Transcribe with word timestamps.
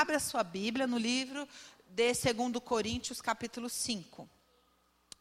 Abra 0.00 0.18
sua 0.18 0.42
Bíblia 0.42 0.86
no 0.86 0.96
livro 0.96 1.46
de 1.90 2.10
2 2.14 2.64
Coríntios, 2.64 3.20
capítulo 3.20 3.68
5. 3.68 4.26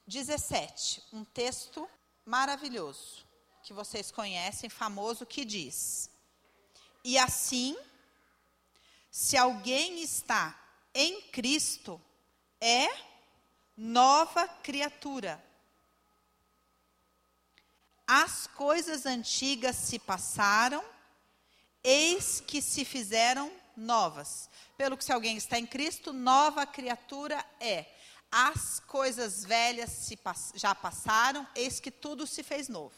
17. 0.08 1.04
Um 1.12 1.26
texto 1.26 1.86
maravilhoso, 2.24 3.28
que 3.62 3.74
vocês 3.74 4.10
conhecem, 4.10 4.70
famoso, 4.70 5.26
que 5.26 5.44
diz: 5.44 6.10
E 7.04 7.18
assim, 7.18 7.78
se 9.12 9.36
alguém 9.36 10.02
está 10.02 10.58
em 10.94 11.24
Cristo, 11.24 12.02
é 12.62 12.88
nova 13.76 14.48
criatura. 14.48 15.44
As 18.08 18.48
coisas 18.48 19.06
antigas 19.06 19.76
se 19.76 20.00
passaram, 20.00 20.82
eis 21.84 22.40
que 22.40 22.62
se 22.62 22.86
fizeram 22.86 23.52
novas. 23.80 24.50
Pelo 24.78 24.98
que 24.98 25.04
se 25.04 25.12
alguém 25.12 25.38
está 25.38 25.58
em 25.58 25.66
Cristo, 25.66 26.14
nova 26.14 26.66
criatura 26.66 27.44
é. 27.60 27.86
As 28.32 28.80
coisas 28.82 29.44
velhas 29.44 29.90
se, 29.90 30.20
já 30.54 30.76
passaram, 30.76 31.48
eis 31.56 31.80
que 31.80 31.90
tudo 31.90 32.28
se 32.28 32.44
fez 32.44 32.70
novo. 32.70 32.96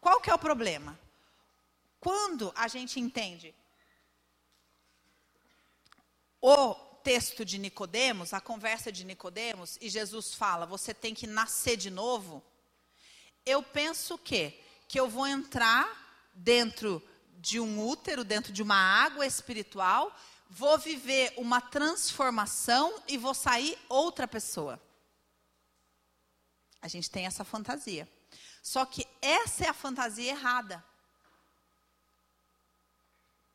Qual 0.00 0.20
que 0.20 0.30
é 0.30 0.34
o 0.34 0.38
problema? 0.38 0.98
Quando 1.98 2.52
a 2.54 2.68
gente 2.68 3.00
entende 3.00 3.54
o 6.40 6.74
texto 7.02 7.44
de 7.44 7.58
Nicodemos, 7.58 8.32
a 8.32 8.40
conversa 8.40 8.92
de 8.92 9.04
Nicodemos, 9.04 9.76
e 9.80 9.88
Jesus 9.90 10.34
fala: 10.34 10.64
"Você 10.66 10.94
tem 10.94 11.14
que 11.14 11.26
nascer 11.26 11.76
de 11.76 11.90
novo". 11.90 12.42
Eu 13.44 13.62
penso 13.62 14.16
que 14.16 14.58
que 14.90 14.98
eu 14.98 15.08
vou 15.08 15.24
entrar 15.24 15.88
dentro 16.34 17.00
de 17.40 17.58
um 17.58 17.86
útero, 17.86 18.22
dentro 18.22 18.52
de 18.52 18.62
uma 18.62 18.76
água 18.76 19.26
espiritual, 19.26 20.14
vou 20.48 20.78
viver 20.78 21.32
uma 21.36 21.60
transformação 21.60 23.02
e 23.08 23.16
vou 23.16 23.32
sair 23.32 23.78
outra 23.88 24.28
pessoa. 24.28 24.80
A 26.82 26.88
gente 26.88 27.10
tem 27.10 27.26
essa 27.26 27.44
fantasia. 27.44 28.08
Só 28.62 28.84
que 28.84 29.06
essa 29.22 29.64
é 29.64 29.68
a 29.68 29.74
fantasia 29.74 30.30
errada. 30.30 30.84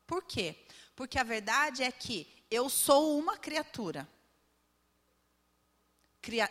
Por 0.06 0.22
quê? 0.24 0.56
Porque 0.96 1.18
a 1.18 1.24
verdade 1.24 1.82
é 1.82 1.92
que 1.92 2.26
eu 2.50 2.68
sou 2.68 3.18
uma 3.18 3.36
criatura. 3.36 4.08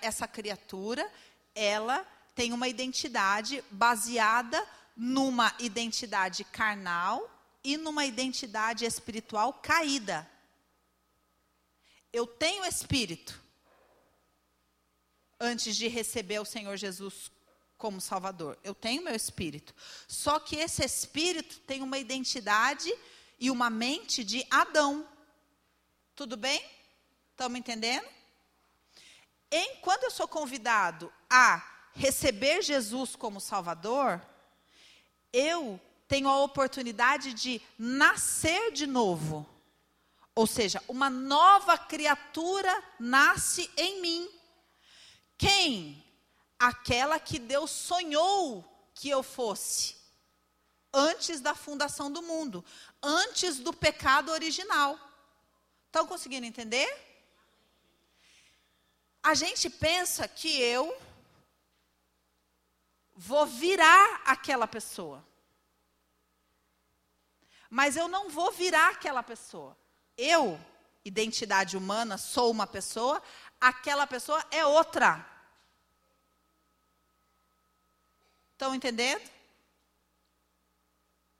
Essa 0.02 0.26
criatura, 0.26 1.10
ela 1.54 2.06
tem 2.34 2.54
uma 2.54 2.68
identidade 2.68 3.62
baseada 3.72 4.66
numa 4.96 5.54
identidade 5.60 6.44
carnal 6.46 7.30
e 7.64 7.78
numa 7.78 8.06
identidade 8.06 8.86
espiritual 8.86 9.54
caída. 9.54 10.30
Eu 12.14 12.26
tenho 12.26 12.64
espírito 12.66 13.44
antes 15.40 15.76
de 15.76 15.88
receber 15.88 16.40
o 16.40 16.46
Senhor 16.46 16.78
Jesus 16.78 17.30
como 17.78 18.00
Salvador. 18.00 18.58
Eu 18.64 18.74
tenho 18.74 19.04
meu 19.04 19.14
espírito. 19.14 19.76
Só 20.08 20.40
que 20.40 20.56
esse 20.56 20.84
espírito 20.84 21.60
tem 21.62 21.82
uma 21.82 21.98
identidade 21.98 22.94
e 23.38 23.52
uma 23.52 23.70
mente 23.70 24.24
de 24.24 24.46
Adão. 24.50 25.06
Tudo 26.16 26.38
bem? 26.38 26.64
Me 27.52 27.60
entendendo? 27.60 28.08
Quando 29.82 30.06
eu 30.06 30.12
sou 30.12 30.28
convidado 30.28 31.12
a 31.30 31.90
receber 31.94 32.62
Jesus 32.62 33.16
como 33.16 33.42
Salvador, 33.42 34.22
eu 35.36 35.80
tenho 36.08 36.30
a 36.30 36.42
oportunidade 36.42 37.34
de 37.34 37.62
nascer 37.78 38.72
de 38.72 38.88
novo. 38.88 39.46
Ou 40.34 40.48
seja, 40.48 40.82
uma 40.88 41.10
nova 41.10 41.78
criatura 41.78 42.84
nasce 43.00 43.70
em 43.76 44.02
mim. 44.02 44.30
Quem? 45.38 46.04
Aquela 46.58 47.20
que 47.20 47.38
Deus 47.38 47.70
sonhou 47.72 48.64
que 48.94 49.10
eu 49.10 49.22
fosse. 49.22 49.96
Antes 50.94 51.42
da 51.42 51.54
fundação 51.54 52.10
do 52.10 52.22
mundo. 52.22 52.64
Antes 53.04 53.58
do 53.58 53.74
pecado 53.74 54.32
original. 54.32 54.98
Estão 55.88 56.08
conseguindo 56.08 56.46
entender? 56.46 56.88
A 59.22 59.34
gente 59.34 59.70
pensa 59.70 60.28
que 60.28 60.62
eu 60.62 60.96
vou 63.16 63.46
virar 63.46 64.22
aquela 64.26 64.68
pessoa. 64.68 65.26
Mas 67.70 67.96
eu 67.96 68.08
não 68.08 68.30
vou 68.30 68.52
virar 68.52 68.90
aquela 68.90 69.24
pessoa. 69.24 69.76
Eu, 70.18 70.60
identidade 71.04 71.78
humana, 71.78 72.18
sou 72.18 72.52
uma 72.52 72.68
pessoa, 72.68 73.22
aquela 73.60 74.06
pessoa 74.06 74.44
é 74.52 74.66
outra. 74.66 75.26
Estão 78.54 78.74
entendendo? 78.74 79.30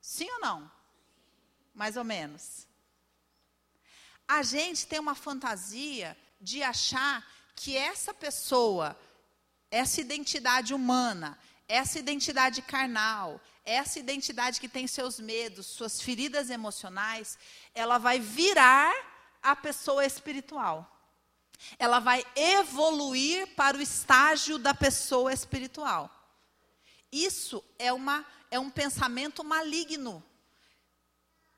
Sim 0.02 0.30
ou 0.32 0.40
não? 0.40 0.72
Mais 1.74 1.98
ou 1.98 2.04
menos. 2.04 2.68
A 4.28 4.42
gente 4.44 4.88
tem 4.88 5.00
uma 5.00 5.16
fantasia 5.16 6.18
de 6.42 6.62
achar 6.64 7.26
que 7.56 7.78
essa 7.78 8.14
pessoa, 8.14 9.00
essa 9.72 10.02
identidade 10.02 10.74
humana, 10.74 11.40
essa 11.68 11.98
identidade 12.00 12.62
carnal, 12.62 13.42
essa 13.64 14.00
identidade 14.00 14.60
que 14.60 14.70
tem 14.70 14.88
seus 14.88 15.20
medos, 15.20 15.66
suas 15.66 16.00
feridas 16.00 16.50
emocionais, 16.50 17.38
ela 17.74 17.98
vai 17.98 18.20
virar 18.20 18.94
a 19.42 19.56
pessoa 19.56 20.06
espiritual. 20.06 20.92
Ela 21.80 22.00
vai 22.00 22.24
evoluir 22.36 23.56
para 23.56 23.78
o 23.78 23.82
estágio 23.82 24.58
da 24.58 24.74
pessoa 24.74 25.34
espiritual. 25.34 26.12
Isso 27.12 27.64
é, 27.80 27.92
uma, 27.94 28.26
é 28.52 28.60
um 28.60 28.70
pensamento 28.70 29.44
maligno. 29.44 30.24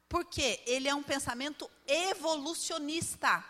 Porque 0.07 0.61
ele 0.65 0.87
é 0.87 0.95
um 0.95 1.03
pensamento 1.03 1.69
evolucionista. 1.85 3.43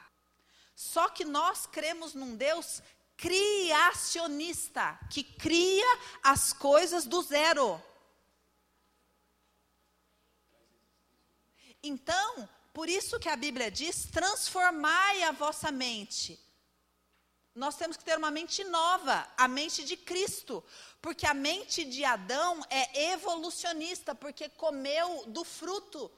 Só 0.75 1.09
que 1.09 1.25
nós 1.25 1.67
cremos 1.67 2.13
num 2.13 2.35
Deus 2.35 2.81
criacionista, 3.17 4.97
que 5.09 5.23
cria 5.23 5.99
as 6.23 6.53
coisas 6.53 7.05
do 7.05 7.21
zero. 7.23 7.81
Então, 11.81 12.47
por 12.73 12.87
isso 12.87 13.19
que 13.19 13.27
a 13.27 13.35
Bíblia 13.35 13.71
diz: 13.71 14.05
transformai 14.11 15.23
a 15.23 15.31
vossa 15.31 15.71
mente. 15.71 16.39
Nós 17.55 17.75
temos 17.75 17.97
que 17.97 18.05
ter 18.05 18.15
uma 18.15 18.29
mente 18.29 18.63
nova, 18.63 19.27
a 19.35 19.47
mente 19.47 19.83
de 19.83 19.97
Cristo. 19.97 20.63
Porque 21.01 21.25
a 21.25 21.33
mente 21.33 21.83
de 21.83 22.05
Adão 22.05 22.63
é 22.69 23.11
evolucionista, 23.13 24.13
porque 24.13 24.47
comeu 24.49 25.25
do 25.25 25.43
fruto 25.43 26.11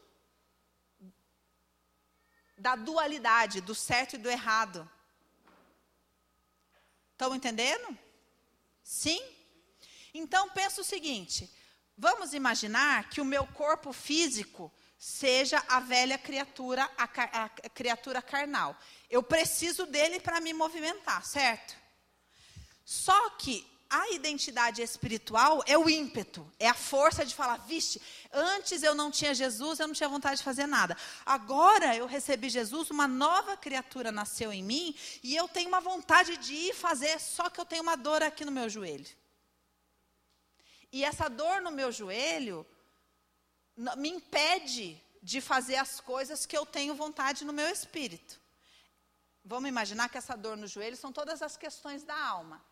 da 2.58 2.76
dualidade, 2.76 3.62
do 3.62 3.74
certo 3.74 4.16
e 4.16 4.18
do 4.18 4.30
errado. 4.30 4.90
Estão 7.20 7.36
entendendo? 7.36 8.00
Sim? 8.82 9.22
Então 10.14 10.52
pensa 10.52 10.80
o 10.80 10.86
seguinte: 10.86 11.54
vamos 11.98 12.34
imaginar 12.34 13.10
que 13.10 13.20
o 13.20 13.26
meu 13.26 13.46
corpo 13.46 13.92
físico 13.92 14.72
seja 14.98 15.62
a 15.68 15.82
velha 15.82 16.18
criatura, 16.18 16.90
a, 16.98 17.04
a 17.44 17.50
criatura 17.50 18.22
carnal. 18.22 18.74
Eu 19.10 19.22
preciso 19.22 19.86
dele 19.86 20.22
para 20.22 20.40
me 20.40 20.54
movimentar, 20.54 21.26
certo? 21.26 21.76
Só 22.86 23.32
que 23.32 23.70
a 23.90 24.12
identidade 24.12 24.84
espiritual 24.84 25.64
é 25.66 25.76
o 25.76 25.90
ímpeto, 25.90 26.48
é 26.60 26.68
a 26.68 26.76
força 26.76 27.26
de 27.26 27.34
falar, 27.34 27.58
vixe, 27.58 28.00
antes 28.32 28.84
eu 28.84 28.94
não 28.94 29.10
tinha 29.10 29.34
Jesus, 29.34 29.80
eu 29.80 29.88
não 29.88 29.96
tinha 29.96 30.08
vontade 30.08 30.38
de 30.38 30.44
fazer 30.44 30.68
nada. 30.68 30.96
Agora 31.26 31.96
eu 31.96 32.06
recebi 32.06 32.50
Jesus, 32.50 32.92
uma 32.92 33.08
nova 33.08 33.58
criatura 33.58 34.12
nasceu 34.12 34.54
em 34.54 34.62
mim 34.62 34.96
e 35.24 35.36
eu 35.36 35.48
tenho 35.48 35.70
uma 35.70 35.80
vontade 35.80 36.38
de 36.38 36.54
ir 36.54 36.76
fazer, 36.76 37.20
só 37.20 37.50
que 37.50 37.60
eu 37.60 37.66
tenho 37.66 37.82
uma 37.82 37.96
dor 37.96 38.22
aqui 38.22 38.46
no 38.46 38.52
meu 38.52 38.70
joelho. 38.70 39.08
E 40.92 41.04
essa 41.04 41.28
dor 41.28 41.60
no 41.60 41.72
meu 41.72 41.92
joelho 41.92 42.66
me 43.98 44.10
impede 44.10 45.02
de 45.24 45.42
fazer 45.42 45.78
as 45.78 46.00
coisas 46.00 46.46
que 46.46 46.56
eu 46.56 46.66
tenho 46.66 46.94
vontade 46.94 47.44
no 47.44 47.54
meu 47.54 47.68
espírito. 47.68 48.40
Vamos 49.44 49.68
imaginar 49.68 50.10
que 50.10 50.18
essa 50.18 50.36
dor 50.36 50.56
no 50.56 50.68
joelho 50.68 50.96
são 50.96 51.12
todas 51.12 51.42
as 51.42 51.58
questões 51.58 52.04
da 52.04 52.16
alma 52.16 52.69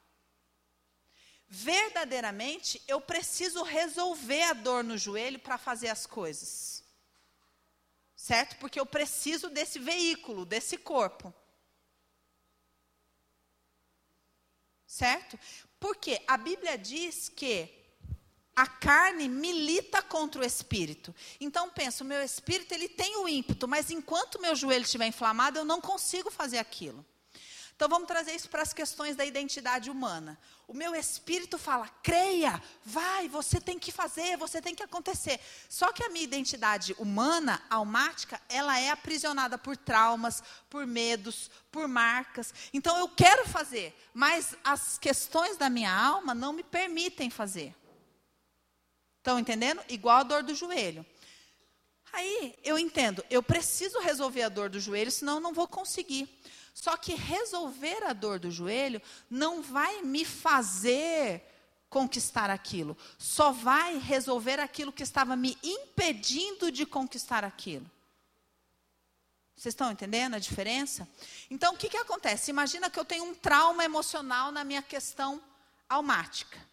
verdadeiramente 1.49 2.81
eu 2.87 2.99
preciso 2.99 3.63
resolver 3.63 4.43
a 4.43 4.53
dor 4.53 4.83
no 4.83 4.97
joelho 4.97 5.39
para 5.39 5.57
fazer 5.57 5.89
as 5.89 6.05
coisas. 6.05 6.83
Certo? 8.15 8.57
Porque 8.57 8.79
eu 8.79 8.85
preciso 8.85 9.49
desse 9.49 9.79
veículo, 9.79 10.45
desse 10.45 10.77
corpo. 10.77 11.33
Certo? 14.85 15.39
Porque 15.79 16.21
a 16.27 16.37
Bíblia 16.37 16.77
diz 16.77 17.29
que 17.29 17.69
a 18.55 18.65
carne 18.65 19.29
milita 19.29 20.01
contra 20.01 20.41
o 20.41 20.45
espírito. 20.45 21.13
Então 21.39 21.69
penso, 21.69 22.03
meu 22.03 22.23
espírito 22.23 22.73
ele 22.73 22.89
tem 22.89 23.15
o 23.17 23.29
ímpeto, 23.29 23.67
mas 23.67 23.91
enquanto 23.91 24.41
meu 24.41 24.55
joelho 24.55 24.83
estiver 24.83 25.05
inflamado, 25.05 25.59
eu 25.59 25.65
não 25.65 25.79
consigo 25.79 26.31
fazer 26.31 26.57
aquilo. 26.57 27.05
Então 27.77 27.87
vamos 27.87 28.07
trazer 28.07 28.33
isso 28.33 28.49
para 28.49 28.63
as 28.63 28.73
questões 28.73 29.15
da 29.15 29.23
identidade 29.23 29.91
humana. 29.91 30.35
O 30.67 30.73
meu 30.73 30.95
espírito 30.95 31.59
fala: 31.59 31.87
creia, 32.01 32.59
vai, 32.83 33.29
você 33.29 33.61
tem 33.61 33.77
que 33.77 33.91
fazer, 33.91 34.35
você 34.35 34.59
tem 34.59 34.73
que 34.73 34.81
acontecer. 34.81 35.39
Só 35.69 35.93
que 35.93 36.03
a 36.03 36.09
minha 36.09 36.23
identidade 36.23 36.95
humana, 36.97 37.61
almática, 37.69 38.41
ela 38.49 38.79
é 38.79 38.89
aprisionada 38.89 39.59
por 39.59 39.77
traumas, 39.77 40.41
por 40.71 40.87
medos, 40.87 41.51
por 41.71 41.87
marcas. 41.87 42.51
Então 42.73 42.97
eu 42.97 43.07
quero 43.09 43.47
fazer, 43.47 43.95
mas 44.11 44.55
as 44.63 44.97
questões 44.97 45.55
da 45.55 45.69
minha 45.69 45.93
alma 45.93 46.33
não 46.33 46.53
me 46.53 46.63
permitem 46.63 47.29
fazer. 47.29 47.75
Estão 49.19 49.37
entendendo? 49.37 49.83
Igual 49.87 50.17
a 50.17 50.23
dor 50.23 50.41
do 50.41 50.55
joelho. 50.55 51.05
Aí 52.11 52.55
eu 52.63 52.79
entendo, 52.79 53.23
eu 53.29 53.43
preciso 53.43 53.99
resolver 53.99 54.41
a 54.41 54.49
dor 54.49 54.67
do 54.67 54.79
joelho, 54.79 55.11
senão 55.11 55.35
eu 55.35 55.41
não 55.41 55.53
vou 55.53 55.67
conseguir. 55.67 56.27
Só 56.79 56.95
que 56.95 57.15
resolver 57.15 58.03
a 58.03 58.13
dor 58.13 58.37
do 58.37 58.51
joelho 58.51 59.01
não 59.27 59.63
vai 59.63 60.03
me 60.03 60.23
fazer 60.23 61.43
conquistar 61.89 62.51
aquilo. 62.51 62.95
Só 63.17 63.51
vai 63.51 63.97
resolver 63.97 64.59
aquilo 64.59 64.93
que 64.93 65.01
estava 65.01 65.35
me 65.35 65.57
impedindo 65.63 66.71
de 66.71 66.85
conquistar 66.85 67.43
aquilo. 67.43 67.89
Vocês 69.55 69.73
estão 69.73 69.91
entendendo 69.91 70.35
a 70.35 70.39
diferença? 70.39 71.09
Então, 71.49 71.73
o 71.73 71.77
que, 71.77 71.89
que 71.89 71.97
acontece? 71.97 72.51
Imagina 72.51 72.91
que 72.91 72.99
eu 72.99 73.05
tenho 73.05 73.23
um 73.23 73.33
trauma 73.33 73.83
emocional 73.83 74.51
na 74.51 74.63
minha 74.63 74.83
questão 74.83 75.41
almática. 75.89 76.63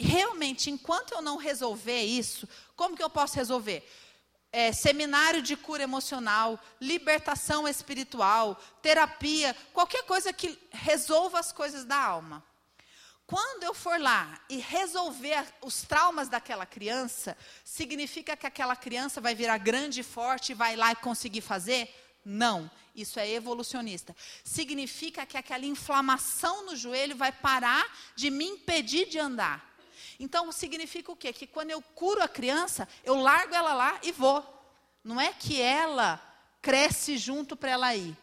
Realmente, 0.00 0.68
enquanto 0.68 1.12
eu 1.12 1.22
não 1.22 1.36
resolver 1.36 2.02
isso, 2.02 2.48
como 2.74 2.96
que 2.96 3.02
eu 3.04 3.08
posso 3.08 3.36
resolver? 3.36 3.88
É, 4.54 4.72
seminário 4.72 5.42
de 5.42 5.56
cura 5.56 5.82
emocional, 5.82 6.60
libertação 6.80 7.66
espiritual, 7.66 8.54
terapia, 8.80 9.54
qualquer 9.72 10.04
coisa 10.04 10.32
que 10.32 10.56
resolva 10.70 11.40
as 11.40 11.50
coisas 11.50 11.84
da 11.84 11.96
alma. 11.96 12.40
Quando 13.26 13.64
eu 13.64 13.74
for 13.74 13.98
lá 13.98 14.40
e 14.48 14.58
resolver 14.58 15.44
os 15.60 15.82
traumas 15.82 16.28
daquela 16.28 16.64
criança, 16.64 17.36
significa 17.64 18.36
que 18.36 18.46
aquela 18.46 18.76
criança 18.76 19.20
vai 19.20 19.34
virar 19.34 19.58
grande 19.58 20.02
e 20.02 20.04
forte 20.04 20.52
e 20.52 20.54
vai 20.54 20.76
lá 20.76 20.92
e 20.92 20.96
conseguir 20.96 21.40
fazer? 21.40 21.92
Não, 22.24 22.70
isso 22.94 23.18
é 23.18 23.28
evolucionista. 23.28 24.14
Significa 24.44 25.26
que 25.26 25.36
aquela 25.36 25.66
inflamação 25.66 26.66
no 26.66 26.76
joelho 26.76 27.16
vai 27.16 27.32
parar 27.32 27.84
de 28.14 28.30
me 28.30 28.44
impedir 28.44 29.08
de 29.08 29.18
andar. 29.18 29.73
Então, 30.18 30.50
significa 30.52 31.10
o 31.10 31.16
quê? 31.16 31.32
Que 31.32 31.46
quando 31.46 31.70
eu 31.70 31.82
curo 31.82 32.22
a 32.22 32.28
criança, 32.28 32.88
eu 33.04 33.16
largo 33.16 33.54
ela 33.54 33.74
lá 33.74 33.98
e 34.02 34.12
vou. 34.12 34.44
Não 35.02 35.20
é 35.20 35.32
que 35.32 35.60
ela 35.60 36.20
cresce 36.62 37.18
junto 37.18 37.56
para 37.56 37.70
ela 37.70 37.94
ir. 37.94 38.16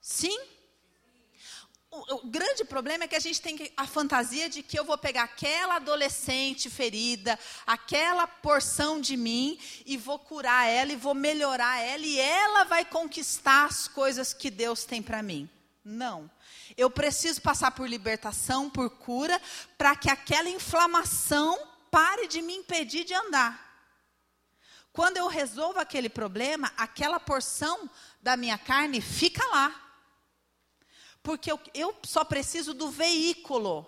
Sim? 0.00 0.38
O, 1.90 2.14
o, 2.14 2.30
grande 2.30 2.64
problema 2.64 3.04
é 3.04 3.08
que 3.08 3.16
a 3.16 3.20
gente 3.20 3.42
tem 3.42 3.70
a 3.76 3.86
fantasia 3.86 4.48
de 4.48 4.62
que 4.62 4.78
eu 4.78 4.84
vou 4.84 4.96
pegar 4.96 5.24
aquela 5.24 5.76
adolescente 5.76 6.70
ferida, 6.70 7.38
aquela 7.66 8.28
porção 8.28 9.00
de 9.00 9.16
mim, 9.16 9.58
e 9.84 9.96
vou 9.96 10.18
curar 10.18 10.68
ela, 10.68 10.92
e 10.92 10.96
vou 10.96 11.14
melhorar 11.14 11.80
ela, 11.80 12.06
e 12.06 12.18
ela 12.18 12.64
vai 12.64 12.84
conquistar 12.84 13.66
as 13.66 13.88
coisas 13.88 14.32
que 14.32 14.50
Deus 14.50 14.84
tem 14.84 15.02
para 15.02 15.20
mim. 15.20 15.50
Não. 15.84 16.30
Eu 16.76 16.90
preciso 16.90 17.40
passar 17.42 17.70
por 17.70 17.88
libertação, 17.88 18.70
por 18.70 18.90
cura, 18.90 19.40
para 19.76 19.96
que 19.96 20.08
aquela 20.08 20.48
inflamação 20.48 21.58
pare 21.90 22.26
de 22.26 22.40
me 22.40 22.54
impedir 22.54 23.04
de 23.04 23.14
andar. 23.14 23.68
Quando 24.92 25.16
eu 25.16 25.28
resolvo 25.28 25.78
aquele 25.78 26.08
problema, 26.08 26.72
aquela 26.76 27.20
porção 27.20 27.88
da 28.20 28.36
minha 28.36 28.58
carne 28.58 29.00
fica 29.00 29.44
lá. 29.48 29.88
Porque 31.22 31.50
eu, 31.50 31.60
eu 31.74 31.96
só 32.04 32.24
preciso 32.24 32.74
do 32.74 32.90
veículo 32.90 33.86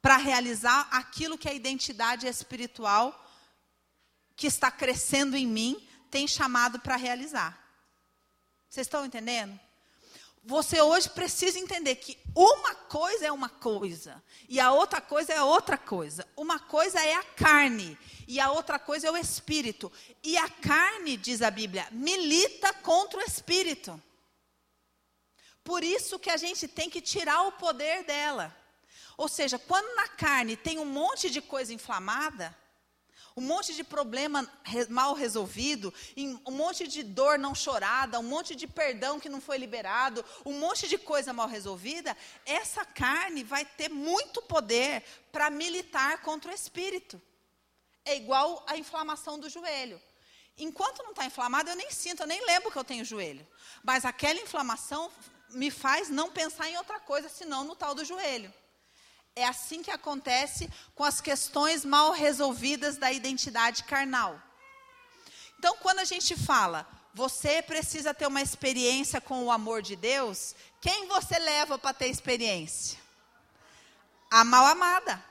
para 0.00 0.16
realizar 0.16 0.88
aquilo 0.90 1.38
que 1.38 1.48
a 1.48 1.54
identidade 1.54 2.26
espiritual 2.26 3.20
que 4.36 4.46
está 4.46 4.70
crescendo 4.70 5.36
em 5.36 5.46
mim 5.46 5.88
tem 6.10 6.26
chamado 6.28 6.78
para 6.78 6.96
realizar. 6.96 7.58
Vocês 8.68 8.86
estão 8.86 9.04
entendendo? 9.04 9.58
Você 10.46 10.82
hoje 10.82 11.08
precisa 11.08 11.58
entender 11.58 11.96
que 11.96 12.18
uma 12.34 12.74
coisa 12.74 13.26
é 13.26 13.32
uma 13.32 13.48
coisa 13.48 14.22
e 14.46 14.60
a 14.60 14.72
outra 14.72 15.00
coisa 15.00 15.32
é 15.32 15.42
outra 15.42 15.78
coisa. 15.78 16.26
Uma 16.36 16.58
coisa 16.58 17.00
é 17.00 17.14
a 17.14 17.24
carne 17.24 17.96
e 18.28 18.38
a 18.38 18.50
outra 18.50 18.78
coisa 18.78 19.08
é 19.08 19.10
o 19.10 19.16
espírito. 19.16 19.90
E 20.22 20.36
a 20.36 20.48
carne, 20.48 21.16
diz 21.16 21.40
a 21.40 21.50
Bíblia, 21.50 21.88
milita 21.90 22.74
contra 22.74 23.20
o 23.20 23.22
espírito. 23.22 24.00
Por 25.62 25.82
isso 25.82 26.18
que 26.18 26.28
a 26.28 26.36
gente 26.36 26.68
tem 26.68 26.90
que 26.90 27.00
tirar 27.00 27.42
o 27.46 27.52
poder 27.52 28.04
dela. 28.04 28.54
Ou 29.16 29.28
seja, 29.28 29.58
quando 29.58 29.96
na 29.96 30.08
carne 30.08 30.56
tem 30.56 30.78
um 30.78 30.84
monte 30.84 31.30
de 31.30 31.40
coisa 31.40 31.72
inflamada, 31.72 32.54
um 33.36 33.42
monte 33.42 33.74
de 33.74 33.82
problema 33.82 34.48
mal 34.88 35.12
resolvido, 35.12 35.92
um 36.46 36.52
monte 36.52 36.86
de 36.86 37.02
dor 37.02 37.36
não 37.36 37.54
chorada, 37.54 38.20
um 38.20 38.22
monte 38.22 38.54
de 38.54 38.66
perdão 38.66 39.18
que 39.18 39.28
não 39.28 39.40
foi 39.40 39.58
liberado, 39.58 40.24
um 40.44 40.52
monte 40.52 40.86
de 40.86 40.96
coisa 40.96 41.32
mal 41.32 41.48
resolvida, 41.48 42.16
essa 42.46 42.84
carne 42.84 43.42
vai 43.42 43.64
ter 43.64 43.90
muito 43.90 44.40
poder 44.42 45.02
para 45.32 45.50
militar 45.50 46.22
contra 46.22 46.52
o 46.52 46.54
espírito. 46.54 47.20
É 48.04 48.16
igual 48.16 48.62
a 48.68 48.76
inflamação 48.76 49.38
do 49.38 49.50
joelho. 49.50 50.00
Enquanto 50.56 51.02
não 51.02 51.10
está 51.10 51.24
inflamado, 51.24 51.68
eu 51.70 51.74
nem 51.74 51.90
sinto, 51.90 52.22
eu 52.22 52.28
nem 52.28 52.44
lembro 52.46 52.70
que 52.70 52.78
eu 52.78 52.84
tenho 52.84 53.04
joelho. 53.04 53.44
Mas 53.82 54.04
aquela 54.04 54.40
inflamação 54.40 55.10
me 55.50 55.72
faz 55.72 56.08
não 56.08 56.30
pensar 56.30 56.68
em 56.68 56.76
outra 56.76 57.00
coisa 57.00 57.28
senão 57.28 57.64
no 57.64 57.74
tal 57.74 57.96
do 57.96 58.04
joelho. 58.04 58.54
É 59.36 59.44
assim 59.44 59.82
que 59.82 59.90
acontece 59.90 60.70
com 60.94 61.02
as 61.02 61.20
questões 61.20 61.84
mal 61.84 62.12
resolvidas 62.12 62.96
da 62.96 63.10
identidade 63.10 63.82
carnal. 63.84 64.40
Então, 65.58 65.76
quando 65.78 65.98
a 65.98 66.04
gente 66.04 66.36
fala, 66.36 66.86
você 67.12 67.62
precisa 67.62 68.14
ter 68.14 68.26
uma 68.26 68.42
experiência 68.42 69.20
com 69.20 69.44
o 69.44 69.50
amor 69.50 69.82
de 69.82 69.96
Deus, 69.96 70.54
quem 70.80 71.06
você 71.08 71.38
leva 71.38 71.78
para 71.78 71.94
ter 71.94 72.08
experiência? 72.08 72.98
A 74.30 74.44
mal 74.44 74.66
amada. 74.66 75.24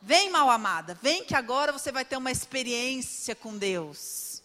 Vem, 0.00 0.30
mal 0.30 0.48
amada, 0.48 0.94
vem 1.02 1.24
que 1.24 1.34
agora 1.34 1.72
você 1.72 1.90
vai 1.90 2.04
ter 2.04 2.16
uma 2.16 2.30
experiência 2.30 3.34
com 3.34 3.58
Deus. 3.58 4.42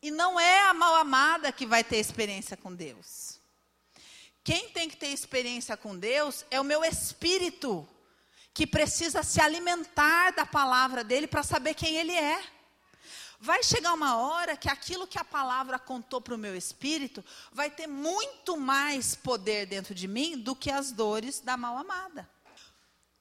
E 0.00 0.10
não 0.10 0.40
é 0.40 0.68
a 0.68 0.74
mal 0.74 0.96
amada 0.96 1.52
que 1.52 1.66
vai 1.66 1.84
ter 1.84 1.98
experiência 1.98 2.56
com 2.56 2.74
Deus. 2.74 3.38
Quem 4.44 4.70
tem 4.70 4.88
que 4.88 4.96
ter 4.96 5.08
experiência 5.08 5.76
com 5.76 5.96
Deus 5.96 6.44
é 6.50 6.60
o 6.60 6.64
meu 6.64 6.84
espírito, 6.84 7.88
que 8.52 8.66
precisa 8.66 9.22
se 9.22 9.40
alimentar 9.40 10.32
da 10.32 10.44
palavra 10.44 11.04
dele 11.04 11.26
para 11.26 11.42
saber 11.42 11.74
quem 11.74 11.96
ele 11.96 12.12
é. 12.12 12.42
Vai 13.38 13.62
chegar 13.62 13.92
uma 13.92 14.16
hora 14.16 14.56
que 14.56 14.68
aquilo 14.68 15.06
que 15.06 15.18
a 15.18 15.24
palavra 15.24 15.78
contou 15.78 16.20
para 16.20 16.34
o 16.34 16.38
meu 16.38 16.56
espírito 16.56 17.24
vai 17.52 17.70
ter 17.70 17.86
muito 17.86 18.56
mais 18.56 19.14
poder 19.14 19.66
dentro 19.66 19.94
de 19.94 20.06
mim 20.06 20.38
do 20.38 20.54
que 20.54 20.70
as 20.70 20.92
dores 20.92 21.40
da 21.40 21.56
mal 21.56 21.76
amada. 21.76 22.28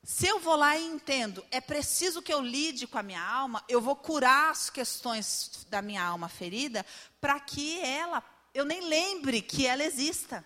Se 0.04 0.28
eu 0.28 0.40
vou 0.40 0.56
lá 0.56 0.78
e 0.78 0.86
entendo, 0.86 1.46
é 1.51 1.62
preciso 1.62 2.22
que 2.22 2.34
eu 2.34 2.42
lide 2.42 2.88
com 2.88 2.98
a 2.98 3.04
minha 3.04 3.24
alma, 3.24 3.63
eu 3.70 3.80
vou 3.80 3.96
curar 3.96 4.50
as 4.50 4.70
questões 4.70 5.66
da 5.70 5.82
minha 5.82 6.04
alma 6.04 6.28
ferida, 6.28 6.84
para 7.20 7.40
que 7.40 7.80
ela, 7.80 8.24
eu 8.54 8.66
nem 8.66 8.82
lembre 8.82 9.42
que 9.42 9.68
ela 9.68 9.84
exista. 9.84 10.44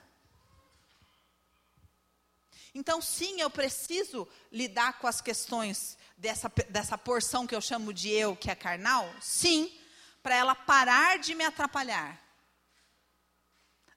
Então, 2.76 3.02
sim, 3.02 3.40
eu 3.40 3.50
preciso 3.50 4.28
lidar 4.52 5.00
com 5.00 5.08
as 5.08 5.22
questões 5.22 5.98
dessa, 6.18 6.52
dessa 6.68 6.98
porção 6.98 7.48
que 7.48 7.56
eu 7.56 7.62
chamo 7.62 7.94
de 7.94 8.10
eu, 8.10 8.36
que 8.36 8.52
é 8.52 8.56
carnal? 8.56 9.10
Sim, 9.22 9.74
para 10.22 10.36
ela 10.36 10.54
parar 10.54 11.18
de 11.18 11.34
me 11.34 11.46
atrapalhar. 11.46 12.22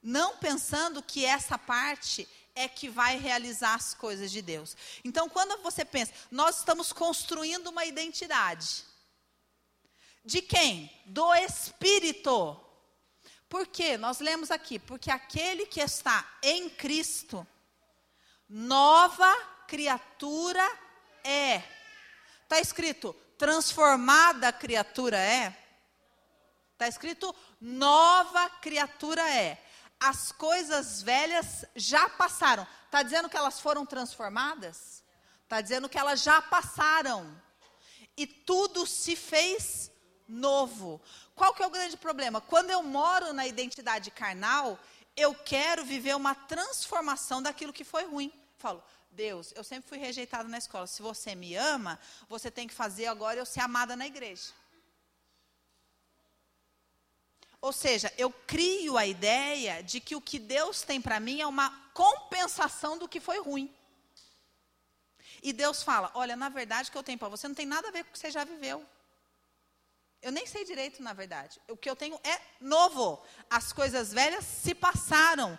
Não 0.01 0.37
pensando 0.37 1.03
que 1.03 1.25
essa 1.25 1.59
parte 1.59 2.29
é 2.55 2.69
que 2.69 2.89
vai 2.89 3.19
realizar 3.19 3.75
as 3.75 3.95
coisas 3.95 4.31
de 4.31 4.41
Deus. 4.41 4.77
Então, 5.05 5.29
quando 5.29 5.61
você 5.61 5.85
pensa, 5.85 6.13
nós 6.31 6.59
estamos 6.59 6.93
construindo 6.93 7.67
uma 7.67 7.85
identidade. 7.85 8.85
De 10.25 10.41
quem? 10.41 10.89
Do 11.05 11.35
Espírito. 11.35 12.57
Por 13.49 13.67
quê? 13.67 13.97
Nós 13.97 14.21
lemos 14.21 14.53
aqui, 14.53 14.79
porque 14.79 15.11
aquele 15.11 15.67
que 15.67 15.81
está 15.81 16.25
em 16.45 16.71
Cristo 16.71 17.45
nova 18.49 19.35
criatura 19.67 20.67
é. 21.23 21.63
Está 22.43 22.61
escrito, 22.61 23.15
transformada 23.37 24.53
criatura 24.53 25.19
é. 25.19 25.57
Está 26.73 26.89
escrito, 26.89 27.35
nova 27.61 28.49
criatura 28.61 29.23
é. 29.29 29.63
As 30.01 30.33
coisas 30.33 31.03
velhas 31.03 31.65
já 31.75 32.09
passaram. 32.09 32.67
Está 32.87 33.03
dizendo 33.03 33.29
que 33.29 33.37
elas 33.37 33.61
foram 33.61 33.85
transformadas? 33.85 35.03
Está 35.43 35.61
dizendo 35.61 35.89
que 35.89 35.99
elas 35.99 36.23
já 36.23 36.41
passaram. 36.41 37.43
E 38.17 38.27
tudo 38.27 38.87
se 38.87 39.17
fez 39.17 39.91
novo. 40.27 41.01
Qual 41.35 41.55
que 41.55 41.63
é 41.63 41.67
o 41.67 41.71
grande 41.71 41.97
problema? 41.97 42.41
Quando 42.41 42.71
eu 42.71 42.83
moro 42.83 43.33
na 43.33 43.47
identidade 43.47 44.11
carnal, 44.11 44.79
eu 45.19 45.35
quero 45.35 45.85
viver 45.85 46.15
uma 46.15 46.35
transformação 46.35 47.43
daquilo 47.43 47.73
que 47.73 47.85
foi 47.85 48.05
ruim. 48.07 48.33
Falo, 48.57 48.83
Deus, 49.11 49.53
eu 49.57 49.65
sempre 49.65 49.89
fui 49.89 49.99
rejeitado 49.99 50.49
na 50.49 50.59
escola. 50.59 50.87
Se 50.87 51.03
você 51.03 51.35
me 51.35 51.57
ama, 51.57 51.99
você 52.29 52.51
tem 52.51 52.69
que 52.69 52.75
fazer 52.75 53.07
agora 53.07 53.39
eu 53.39 53.45
ser 53.45 53.61
amada 53.61 53.97
na 53.97 54.07
igreja. 54.07 54.53
Ou 57.61 57.73
seja, 57.73 58.13
eu 58.17 58.31
crio 58.31 58.97
a 58.97 59.05
ideia 59.05 59.83
de 59.83 60.01
que 60.01 60.15
o 60.15 60.21
que 60.21 60.39
Deus 60.39 60.83
tem 60.83 61.01
para 61.01 61.19
mim 61.19 61.41
é 61.41 61.47
uma 61.47 61.71
compensação 61.93 62.97
do 62.97 63.09
que 63.09 63.19
foi 63.19 63.41
ruim. 63.41 63.75
E 65.43 65.53
Deus 65.53 65.83
fala: 65.83 66.13
Olha, 66.15 66.37
na 66.37 66.49
verdade, 66.49 66.89
o 66.89 66.93
que 66.93 66.99
eu 66.99 67.03
tenho 67.03 67.19
para 67.19 67.29
você 67.29 67.49
não 67.49 67.55
tem 67.57 67.67
nada 67.67 67.89
a 67.89 67.91
ver 67.91 68.05
com 68.05 68.11
o 68.11 68.13
que 68.13 68.19
você 68.19 68.31
já 68.31 68.45
viveu. 68.45 68.87
Eu 70.21 70.33
nem 70.33 70.47
sei 70.47 70.65
direito, 70.65 71.03
na 71.03 71.13
verdade. 71.13 71.61
O 71.69 71.77
que 71.77 71.89
eu 71.89 71.97
tenho 71.97 72.19
é 72.25 72.41
novo. 72.61 73.23
As 73.49 73.73
coisas 73.73 74.13
velhas 74.13 74.45
se 74.45 74.75
passaram. 74.75 75.59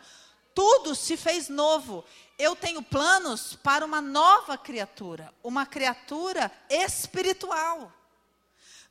Tudo 0.54 0.94
se 0.96 1.16
fez 1.16 1.48
novo. 1.48 2.04
Eu 2.38 2.56
tenho 2.56 2.82
planos 2.82 3.56
para 3.56 3.86
uma 3.86 4.02
nova 4.02 4.58
criatura, 4.58 5.34
uma 5.44 5.66
criatura 5.66 6.52
espiritual. 6.70 7.94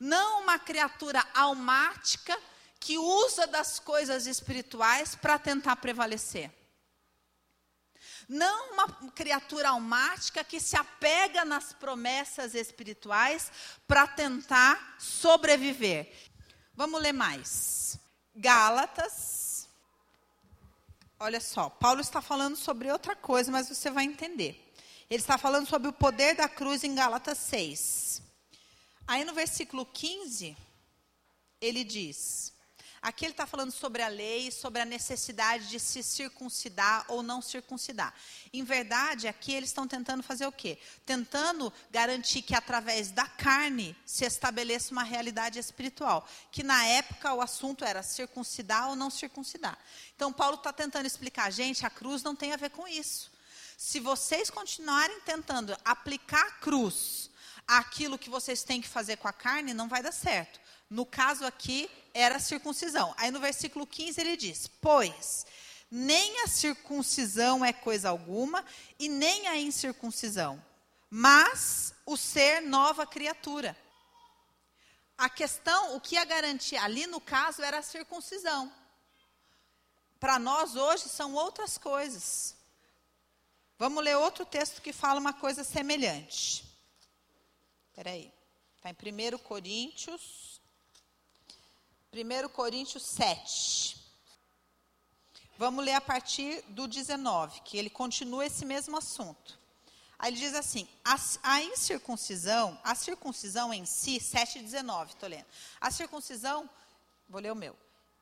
Não 0.00 0.42
uma 0.42 0.58
criatura 0.58 1.24
almática 1.34 2.38
que 2.80 2.96
usa 2.96 3.46
das 3.46 3.78
coisas 3.78 4.26
espirituais 4.26 5.14
para 5.14 5.38
tentar 5.38 5.76
prevalecer. 5.76 6.50
Não 8.28 8.72
uma 8.72 8.88
criatura 9.12 9.70
almática 9.70 10.44
que 10.44 10.60
se 10.60 10.76
apega 10.76 11.44
nas 11.46 11.72
promessas 11.72 12.54
espirituais 12.54 13.50
para 13.86 14.06
tentar 14.06 14.96
sobreviver. 14.98 16.12
Vamos 16.74 17.00
ler 17.00 17.12
mais. 17.12 17.98
Gálatas. 18.36 19.66
Olha 21.18 21.40
só, 21.40 21.70
Paulo 21.70 22.00
está 22.00 22.20
falando 22.20 22.54
sobre 22.54 22.92
outra 22.92 23.16
coisa, 23.16 23.50
mas 23.50 23.68
você 23.68 23.90
vai 23.90 24.04
entender. 24.04 24.72
Ele 25.10 25.22
está 25.22 25.38
falando 25.38 25.66
sobre 25.66 25.88
o 25.88 25.92
poder 25.92 26.36
da 26.36 26.48
cruz 26.48 26.84
em 26.84 26.94
Gálatas 26.94 27.38
6. 27.38 28.22
Aí 29.06 29.24
no 29.24 29.32
versículo 29.32 29.86
15, 29.86 30.54
ele 31.60 31.82
diz: 31.82 32.52
Aqui 33.00 33.24
ele 33.24 33.32
está 33.32 33.46
falando 33.46 33.70
sobre 33.70 34.02
a 34.02 34.08
lei, 34.08 34.50
sobre 34.50 34.82
a 34.82 34.84
necessidade 34.84 35.68
de 35.68 35.78
se 35.78 36.02
circuncidar 36.02 37.04
ou 37.08 37.22
não 37.22 37.40
circuncidar. 37.40 38.12
Em 38.52 38.64
verdade, 38.64 39.28
aqui 39.28 39.52
eles 39.52 39.70
estão 39.70 39.86
tentando 39.86 40.22
fazer 40.22 40.46
o 40.46 40.52
quê? 40.52 40.78
Tentando 41.06 41.72
garantir 41.90 42.42
que 42.42 42.54
através 42.54 43.10
da 43.10 43.26
carne 43.26 43.96
se 44.04 44.24
estabeleça 44.24 44.92
uma 44.92 45.04
realidade 45.04 45.58
espiritual. 45.58 46.28
Que 46.50 46.62
na 46.62 46.84
época 46.86 47.32
o 47.34 47.40
assunto 47.40 47.84
era 47.84 48.02
circuncidar 48.02 48.88
ou 48.88 48.96
não 48.96 49.10
circuncidar. 49.10 49.78
Então 50.16 50.32
Paulo 50.32 50.56
está 50.56 50.72
tentando 50.72 51.06
explicar, 51.06 51.50
gente, 51.52 51.86
a 51.86 51.90
cruz 51.90 52.22
não 52.22 52.34
tem 52.34 52.52
a 52.52 52.56
ver 52.56 52.70
com 52.70 52.86
isso. 52.88 53.30
Se 53.76 54.00
vocês 54.00 54.50
continuarem 54.50 55.20
tentando 55.20 55.76
aplicar 55.84 56.44
a 56.44 56.50
cruz 56.52 57.30
àquilo 57.64 58.18
que 58.18 58.28
vocês 58.28 58.64
têm 58.64 58.80
que 58.80 58.88
fazer 58.88 59.18
com 59.18 59.28
a 59.28 59.32
carne, 59.32 59.72
não 59.72 59.86
vai 59.86 60.02
dar 60.02 60.10
certo. 60.10 60.58
No 60.90 61.06
caso 61.06 61.44
aqui, 61.44 61.88
era 62.20 62.36
a 62.36 62.40
circuncisão. 62.40 63.14
Aí 63.16 63.30
no 63.30 63.40
versículo 63.40 63.86
15 63.86 64.20
ele 64.20 64.36
diz: 64.36 64.66
Pois 64.66 65.46
nem 65.90 66.42
a 66.42 66.46
circuncisão 66.46 67.64
é 67.64 67.72
coisa 67.72 68.10
alguma, 68.10 68.64
e 68.98 69.08
nem 69.08 69.48
a 69.48 69.56
incircuncisão, 69.56 70.62
mas 71.08 71.94
o 72.04 72.16
ser 72.16 72.60
nova 72.60 73.06
criatura. 73.06 73.76
A 75.16 75.28
questão, 75.28 75.96
o 75.96 76.00
que 76.00 76.14
ia 76.14 76.24
garantir 76.24 76.76
ali 76.76 77.06
no 77.06 77.20
caso 77.20 77.62
era 77.62 77.78
a 77.78 77.82
circuncisão. 77.82 78.72
Para 80.20 80.38
nós 80.38 80.76
hoje 80.76 81.08
são 81.08 81.34
outras 81.34 81.78
coisas. 81.78 82.54
Vamos 83.78 84.04
ler 84.04 84.16
outro 84.16 84.44
texto 84.44 84.82
que 84.82 84.92
fala 84.92 85.20
uma 85.20 85.32
coisa 85.32 85.64
semelhante. 85.64 86.64
Espera 87.88 88.10
aí. 88.10 88.32
Está 88.76 88.90
em 88.90 89.34
1 89.34 89.38
Coríntios 89.38 90.60
1 92.12 92.48
Coríntios 92.48 93.02
7. 93.04 93.96
Vamos 95.58 95.84
ler 95.84 95.94
a 95.94 96.00
partir 96.00 96.62
do 96.68 96.86
19, 96.86 97.60
que 97.62 97.76
ele 97.76 97.90
continua 97.90 98.46
esse 98.46 98.64
mesmo 98.64 98.96
assunto. 98.96 99.58
Aí 100.18 100.30
ele 100.30 100.38
diz 100.38 100.54
assim: 100.54 100.88
a, 101.04 101.16
a 101.42 101.62
incircuncisão, 101.62 102.78
a 102.82 102.94
circuncisão 102.94 103.74
em 103.74 103.84
si, 103.84 104.18
7,19, 104.18 105.08
estou 105.08 105.28
lendo. 105.28 105.46
A 105.80 105.90
circuncisão, 105.90 106.68
vou 107.28 107.40
ler 107.40 107.52
o 107.52 107.56
meu, 107.56 107.76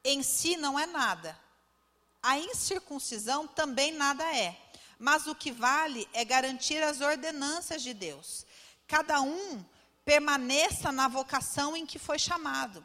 em 0.04 0.22
si 0.22 0.56
não 0.56 0.78
é 0.78 0.86
nada. 0.86 1.38
A 2.22 2.38
incircuncisão 2.38 3.46
também 3.46 3.92
nada 3.92 4.24
é. 4.36 4.60
Mas 4.98 5.26
o 5.26 5.34
que 5.34 5.52
vale 5.52 6.08
é 6.12 6.24
garantir 6.24 6.82
as 6.82 7.00
ordenanças 7.00 7.82
de 7.82 7.92
Deus. 7.92 8.46
Cada 8.88 9.20
um 9.20 9.64
permaneça 10.04 10.90
na 10.90 11.06
vocação 11.06 11.76
em 11.76 11.84
que 11.84 11.98
foi 11.98 12.18
chamado. 12.18 12.84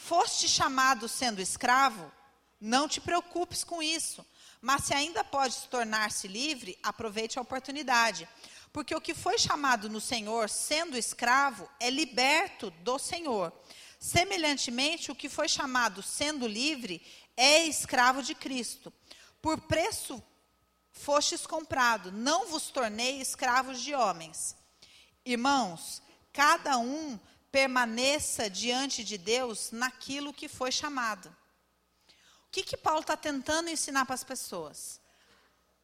Foste 0.00 0.48
chamado 0.48 1.08
sendo 1.08 1.42
escravo? 1.42 2.10
Não 2.60 2.88
te 2.88 3.00
preocupes 3.00 3.64
com 3.64 3.82
isso. 3.82 4.24
Mas 4.62 4.84
se 4.84 4.94
ainda 4.94 5.24
podes 5.24 5.64
tornar-se 5.64 6.28
livre, 6.28 6.78
aproveite 6.84 7.36
a 7.36 7.42
oportunidade. 7.42 8.26
Porque 8.72 8.94
o 8.94 9.00
que 9.00 9.12
foi 9.12 9.36
chamado 9.38 9.90
no 9.90 10.00
Senhor 10.00 10.48
sendo 10.48 10.96
escravo 10.96 11.68
é 11.80 11.90
liberto 11.90 12.70
do 12.70 12.96
Senhor. 12.96 13.52
Semelhantemente, 13.98 15.10
o 15.10 15.16
que 15.16 15.28
foi 15.28 15.48
chamado 15.48 16.00
sendo 16.00 16.46
livre 16.46 17.02
é 17.36 17.64
escravo 17.64 18.22
de 18.22 18.36
Cristo. 18.36 18.92
Por 19.42 19.60
preço 19.62 20.22
fostes 20.92 21.44
comprado, 21.44 22.12
não 22.12 22.46
vos 22.46 22.70
tornei 22.70 23.20
escravos 23.20 23.80
de 23.82 23.94
homens. 23.94 24.56
Irmãos, 25.24 26.00
cada 26.32 26.78
um 26.78 27.18
permaneça 27.50 28.48
diante 28.48 29.02
de 29.02 29.16
Deus 29.16 29.70
naquilo 29.70 30.32
que 30.32 30.48
foi 30.48 30.70
chamado. 30.70 31.28
O 32.46 32.50
que, 32.50 32.62
que 32.62 32.76
Paulo 32.76 33.00
está 33.00 33.16
tentando 33.16 33.68
ensinar 33.68 34.04
para 34.06 34.14
as 34.14 34.24
pessoas? 34.24 35.00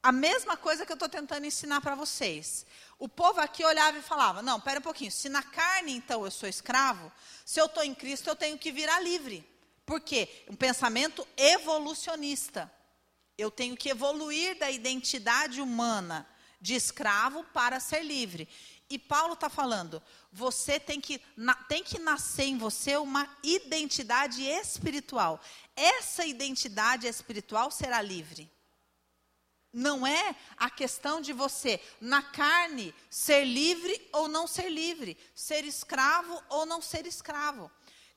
A 0.03 0.13
mesma 0.13 0.57
coisa 0.57 0.85
que 0.85 0.93
eu 0.93 0.97
estou 0.97 1.09
tentando 1.09 1.47
ensinar 1.47 1.81
para 1.81 1.95
vocês. 1.95 2.67
O 2.99 3.09
povo 3.09 3.41
aqui 3.41 3.65
olhava 3.65 3.99
e 3.99 4.03
falava: 4.03 4.43
Não, 4.43 4.61
pera 4.61 4.79
um 4.79 4.83
pouquinho, 4.83 5.11
se 5.11 5.29
na 5.29 5.43
carne 5.43 5.93
então 5.93 6.25
eu 6.25 6.31
sou 6.31 6.49
escravo, 6.49 7.11
se 7.45 7.61
eu 7.61 7.67
estou 7.67 7.83
em 7.83 7.95
Cristo 7.95 8.29
eu 8.29 8.37
tenho 8.37 8.59
que 8.59 8.71
virar 8.71 9.01
livre. 9.01 9.49
Por 9.87 10.01
quê? 10.01 10.45
Um 10.49 10.57
pensamento 10.57 11.27
evolucionista. 11.37 12.71
Eu 13.37 13.51
tenho 13.51 13.77
que 13.77 13.89
evoluir 13.89 14.59
da 14.59 14.71
identidade 14.71 15.61
humana 15.61 16.27
de 16.61 16.75
escravo 16.75 17.45
para 17.45 17.81
ser 17.81 18.03
livre. 18.03 18.49
E 18.95 18.99
Paulo 18.99 19.35
está 19.35 19.49
falando: 19.49 20.01
você 20.31 20.79
tem 20.79 21.01
que, 21.01 21.21
na, 21.37 21.53
tem 21.53 21.83
que 21.83 21.99
nascer 21.99 22.45
em 22.45 22.57
você 22.57 22.97
uma 22.97 23.29
identidade 23.43 24.41
espiritual. 24.45 25.41
Essa 25.75 26.25
identidade 26.25 27.09
espiritual 27.09 27.73
será 27.73 28.01
livre. 28.01 28.49
Não 29.73 30.07
é 30.07 30.37
a 30.57 30.71
questão 30.71 31.21
de 31.21 31.33
você, 31.33 31.83
na 32.01 32.23
carne, 32.23 32.95
ser 33.11 33.45
livre 33.45 34.09
ou 34.13 34.29
não 34.29 34.47
ser 34.47 34.69
livre, 34.69 35.19
ser 35.35 35.65
escravo 35.65 36.41
ou 36.49 36.65
não 36.65 36.81
ser 36.81 37.05
escravo. 37.05 37.69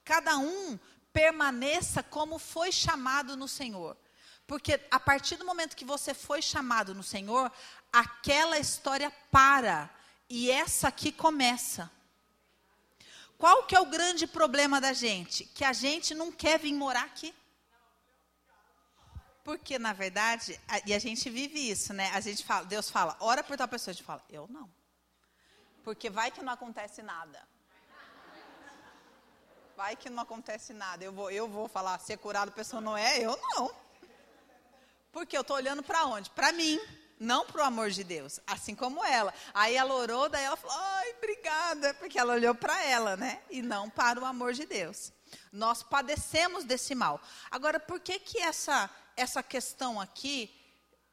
Cada 0.06 0.38
um 0.38 0.78
permaneça 1.12 2.04
como 2.04 2.38
foi 2.38 2.72
chamado 2.72 3.36
no 3.36 3.48
Senhor. 3.48 3.98
Porque 4.46 4.80
a 4.92 5.00
partir 5.00 5.38
do 5.38 5.46
momento 5.46 5.76
que 5.76 5.84
você 5.84 6.14
foi 6.14 6.40
chamado 6.40 6.94
no 6.94 7.02
Senhor, 7.02 7.52
aquela 7.92 8.60
história 8.60 9.12
para 9.32 9.97
e 10.30 10.52
essa 10.52 10.90
aqui 10.90 11.12
começa. 11.12 11.90
Qual 13.38 13.64
que 13.64 13.76
é 13.76 13.80
o 13.80 13.86
grande 13.86 14.26
problema 14.26 14.82
da 14.82 14.94
gente? 14.94 15.46
Que 15.46 15.64
a 15.64 15.74
gente 15.74 16.14
não 16.16 16.32
quer 16.32 16.60
vir 16.60 16.74
morar 16.74 17.04
aqui. 17.04 17.34
Porque, 19.44 19.80
na 19.80 19.94
verdade, 19.94 20.60
a, 20.68 20.82
e 20.86 20.94
a 20.94 21.00
gente 21.00 21.30
vive 21.30 21.70
isso, 21.70 21.94
né? 21.94 22.12
A 22.14 22.20
gente 22.20 22.44
fala, 22.44 22.66
Deus 22.66 22.90
fala, 22.90 23.16
ora 23.20 23.44
por 23.44 23.56
tal 23.56 23.68
pessoa. 23.68 23.92
A 23.92 23.94
gente 23.94 24.04
fala, 24.04 24.22
eu 24.30 24.48
não. 24.50 24.70
Porque 25.84 26.10
vai 26.10 26.32
que 26.32 26.42
não 26.42 26.52
acontece 26.52 27.02
nada. 27.02 27.48
Vai 29.78 29.96
que 29.96 30.10
não 30.10 30.24
acontece 30.24 30.74
nada. 30.74 31.06
Eu 31.06 31.14
vou, 31.14 31.32
eu 31.32 31.48
vou 31.48 31.68
falar, 31.68 31.98
ser 32.00 32.18
curado, 32.18 32.50
a 32.50 32.52
pessoa 32.52 32.82
não 32.82 32.98
é, 32.98 33.20
eu 33.20 33.38
não. 33.38 33.72
Porque 35.12 35.38
eu 35.38 35.42
estou 35.42 35.56
olhando 35.56 35.84
para 35.84 36.06
onde? 36.06 36.30
Para 36.32 36.52
mim 36.52 36.82
não 37.20 37.46
para 37.46 37.62
o 37.62 37.66
amor 37.66 37.90
de 37.90 38.04
Deus, 38.04 38.40
assim 38.46 38.76
como 38.76 39.04
ela. 39.04 39.34
Aí 39.54 39.76
ela 39.76 39.94
orou, 39.94 40.30
daí 40.30 40.44
ela 40.44 40.56
falou, 40.56 40.78
ai, 40.78 41.14
obrigada, 41.18 41.94
porque 41.96 42.20
ela 42.20 42.34
olhou 42.34 42.54
para 42.54 42.84
ela, 42.84 43.18
né? 43.18 43.42
E 43.50 43.62
não 43.62 43.90
para 43.90 44.20
o 44.20 44.26
amor 44.26 44.54
de 44.54 44.66
Deus. 44.66 45.12
Nós 45.52 45.84
padecemos 45.84 46.64
desse 46.64 46.94
mal. 46.94 47.22
Agora, 47.50 47.80
por 47.80 48.00
que 48.00 48.20
que 48.20 48.40
essa, 48.40 48.90
essa 49.16 49.42
questão 49.42 50.00
aqui 50.00 50.54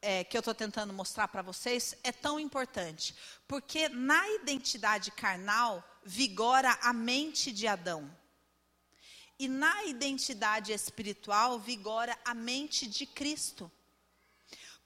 é, 0.01 0.23
que 0.23 0.37
eu 0.37 0.39
estou 0.39 0.53
tentando 0.53 0.93
mostrar 0.93 1.27
para 1.27 1.41
vocês 1.41 1.95
é 2.03 2.11
tão 2.11 2.39
importante? 2.39 3.15
Porque 3.47 3.89
na 3.89 4.27
identidade 4.29 5.11
carnal 5.11 5.83
vigora 6.03 6.77
a 6.81 6.93
mente 6.93 7.51
de 7.51 7.67
Adão. 7.67 8.15
E 9.37 9.47
na 9.49 9.83
identidade 9.85 10.71
espiritual 10.71 11.59
vigora 11.59 12.17
a 12.23 12.33
mente 12.33 12.87
de 12.87 13.05
Cristo. 13.05 13.69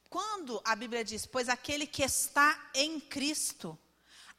Quando 0.10 0.62
a 0.66 0.76
Bíblia 0.76 1.04
diz, 1.04 1.26
pois 1.26 1.48
aquele 1.48 1.86
que 1.86 2.04
está 2.04 2.70
em 2.74 3.00
Cristo, 3.00 3.78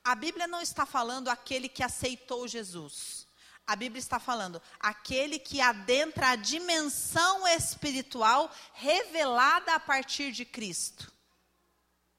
a 0.03 0.15
Bíblia 0.15 0.47
não 0.47 0.61
está 0.61 0.85
falando 0.85 1.29
aquele 1.29 1.69
que 1.69 1.83
aceitou 1.83 2.49
Jesus. 2.49 3.27
A 3.67 3.77
Bíblia 3.77 4.00
está 4.00 4.19
falando 4.19 4.61
aquele 4.81 5.39
que 5.39 5.61
adentra 5.61 6.31
a 6.31 6.37
dimensão 6.37 7.47
espiritual 7.47 8.53
revelada 8.75 9.75
a 9.75 9.79
partir 9.79 10.33
de 10.33 10.45
Cristo. 10.45 11.12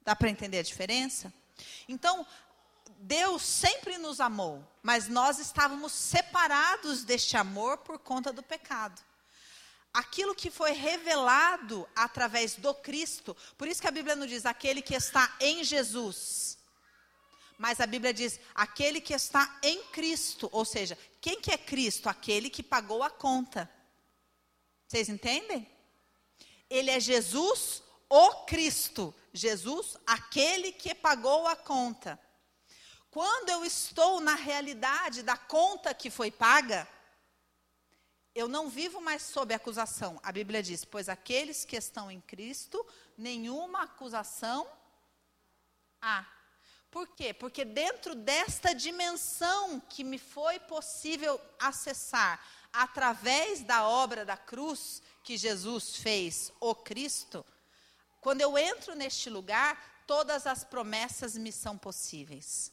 Dá 0.01 0.15
para 0.15 0.29
entender 0.29 0.59
a 0.59 0.63
diferença? 0.63 1.33
Então, 1.89 2.25
Deus 2.99 3.41
sempre 3.41 3.97
nos 3.97 4.21
amou, 4.21 4.65
mas 4.81 5.09
nós 5.09 5.39
estávamos 5.39 5.91
separados 5.91 7.03
deste 7.03 7.35
amor 7.35 7.79
por 7.79 7.99
conta 7.99 8.31
do 8.31 8.41
pecado. 8.41 9.01
Aquilo 9.93 10.33
que 10.33 10.49
foi 10.49 10.71
revelado 10.71 11.87
através 11.95 12.55
do 12.55 12.73
Cristo, 12.73 13.35
por 13.57 13.67
isso 13.67 13.81
que 13.81 13.87
a 13.87 13.91
Bíblia 13.91 14.15
não 14.15 14.25
diz 14.25 14.45
aquele 14.45 14.81
que 14.81 14.95
está 14.95 15.35
em 15.39 15.63
Jesus, 15.63 16.57
mas 17.57 17.79
a 17.79 17.85
Bíblia 17.85 18.13
diz 18.13 18.39
aquele 18.55 18.99
que 18.99 19.13
está 19.13 19.59
em 19.61 19.83
Cristo, 19.89 20.49
ou 20.51 20.65
seja, 20.65 20.97
quem 21.21 21.39
que 21.39 21.51
é 21.51 21.57
Cristo? 21.57 22.09
Aquele 22.09 22.49
que 22.49 22.63
pagou 22.63 23.03
a 23.03 23.09
conta. 23.09 23.69
Vocês 24.87 25.09
entendem? 25.09 25.69
Ele 26.67 26.89
é 26.89 26.99
Jesus, 26.99 27.83
o 28.09 28.45
Cristo. 28.45 29.13
Jesus, 29.31 29.95
aquele 30.07 30.71
que 30.71 30.95
pagou 30.95 31.47
a 31.47 31.55
conta. 31.55 32.19
Quando 33.11 33.49
eu 33.49 33.63
estou 33.63 34.19
na 34.19 34.35
realidade 34.35 35.21
da 35.21 35.37
conta 35.37 35.93
que 35.93 36.09
foi 36.09 36.31
paga, 36.31 36.87
eu 38.33 38.47
não 38.47 38.69
vivo 38.69 39.01
mais 39.01 39.21
sob 39.23 39.53
acusação. 39.53 40.19
A 40.23 40.31
Bíblia 40.31 40.63
diz: 40.63 40.85
pois 40.85 41.09
aqueles 41.09 41.65
que 41.65 41.75
estão 41.75 42.09
em 42.09 42.21
Cristo, 42.21 42.85
nenhuma 43.17 43.83
acusação 43.83 44.67
há. 46.01 46.25
Por 46.89 47.07
quê? 47.07 47.33
Porque 47.33 47.63
dentro 47.63 48.13
desta 48.15 48.73
dimensão 48.73 49.79
que 49.79 50.03
me 50.03 50.17
foi 50.17 50.59
possível 50.59 51.39
acessar 51.57 52.45
através 52.73 53.61
da 53.63 53.87
obra 53.87 54.25
da 54.25 54.35
cruz 54.35 55.01
que 55.23 55.37
Jesus 55.37 55.97
fez, 55.97 56.51
o 56.59 56.75
Cristo, 56.75 57.45
quando 58.19 58.41
eu 58.41 58.57
entro 58.57 58.93
neste 58.95 59.29
lugar, 59.29 60.03
todas 60.05 60.45
as 60.45 60.63
promessas 60.63 61.37
me 61.37 61.51
são 61.51 61.77
possíveis. 61.77 62.71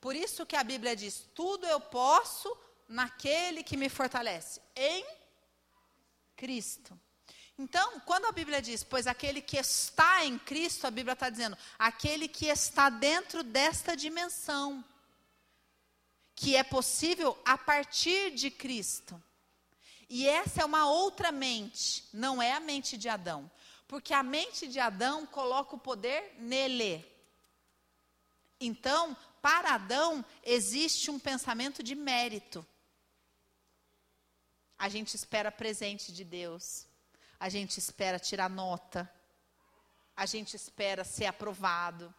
Por 0.00 0.14
isso 0.14 0.44
que 0.44 0.56
a 0.56 0.64
Bíblia 0.64 0.94
diz: 0.94 1.26
tudo 1.34 1.66
eu 1.66 1.80
posso 1.80 2.54
naquele 2.88 3.62
que 3.62 3.76
me 3.76 3.88
fortalece, 3.88 4.60
em 4.76 5.04
Cristo. 6.36 6.98
Então, 7.56 8.00
quando 8.00 8.26
a 8.26 8.32
Bíblia 8.32 8.60
diz, 8.60 8.82
pois 8.82 9.06
aquele 9.06 9.40
que 9.40 9.56
está 9.56 10.24
em 10.24 10.38
Cristo, 10.38 10.86
a 10.86 10.90
Bíblia 10.90 11.12
está 11.12 11.30
dizendo, 11.30 11.56
aquele 11.78 12.26
que 12.26 12.46
está 12.46 12.90
dentro 12.90 13.44
desta 13.44 13.96
dimensão, 13.96 14.84
que 16.34 16.56
é 16.56 16.64
possível 16.64 17.38
a 17.44 17.56
partir 17.56 18.32
de 18.32 18.50
Cristo. 18.50 19.22
E 20.08 20.28
essa 20.28 20.62
é 20.62 20.64
uma 20.64 20.88
outra 20.88 21.30
mente, 21.30 22.04
não 22.12 22.42
é 22.42 22.52
a 22.52 22.60
mente 22.60 22.96
de 22.96 23.08
Adão. 23.08 23.50
Porque 23.86 24.12
a 24.12 24.22
mente 24.22 24.66
de 24.66 24.80
Adão 24.80 25.24
coloca 25.26 25.76
o 25.76 25.78
poder 25.78 26.34
nele. 26.38 27.04
Então, 28.60 29.16
para 29.40 29.74
Adão, 29.74 30.24
existe 30.42 31.10
um 31.10 31.18
pensamento 31.18 31.82
de 31.82 31.94
mérito. 31.94 32.66
A 34.84 34.88
gente 34.88 35.14
espera 35.14 35.50
presente 35.50 36.12
de 36.12 36.24
Deus 36.38 36.66
a 37.44 37.48
gente 37.50 37.78
espera 37.78 38.18
tirar 38.18 38.48
nota, 38.48 39.00
a 40.16 40.24
gente 40.24 40.54
espera 40.56 41.04
ser 41.04 41.26
aprovado. 41.26 42.14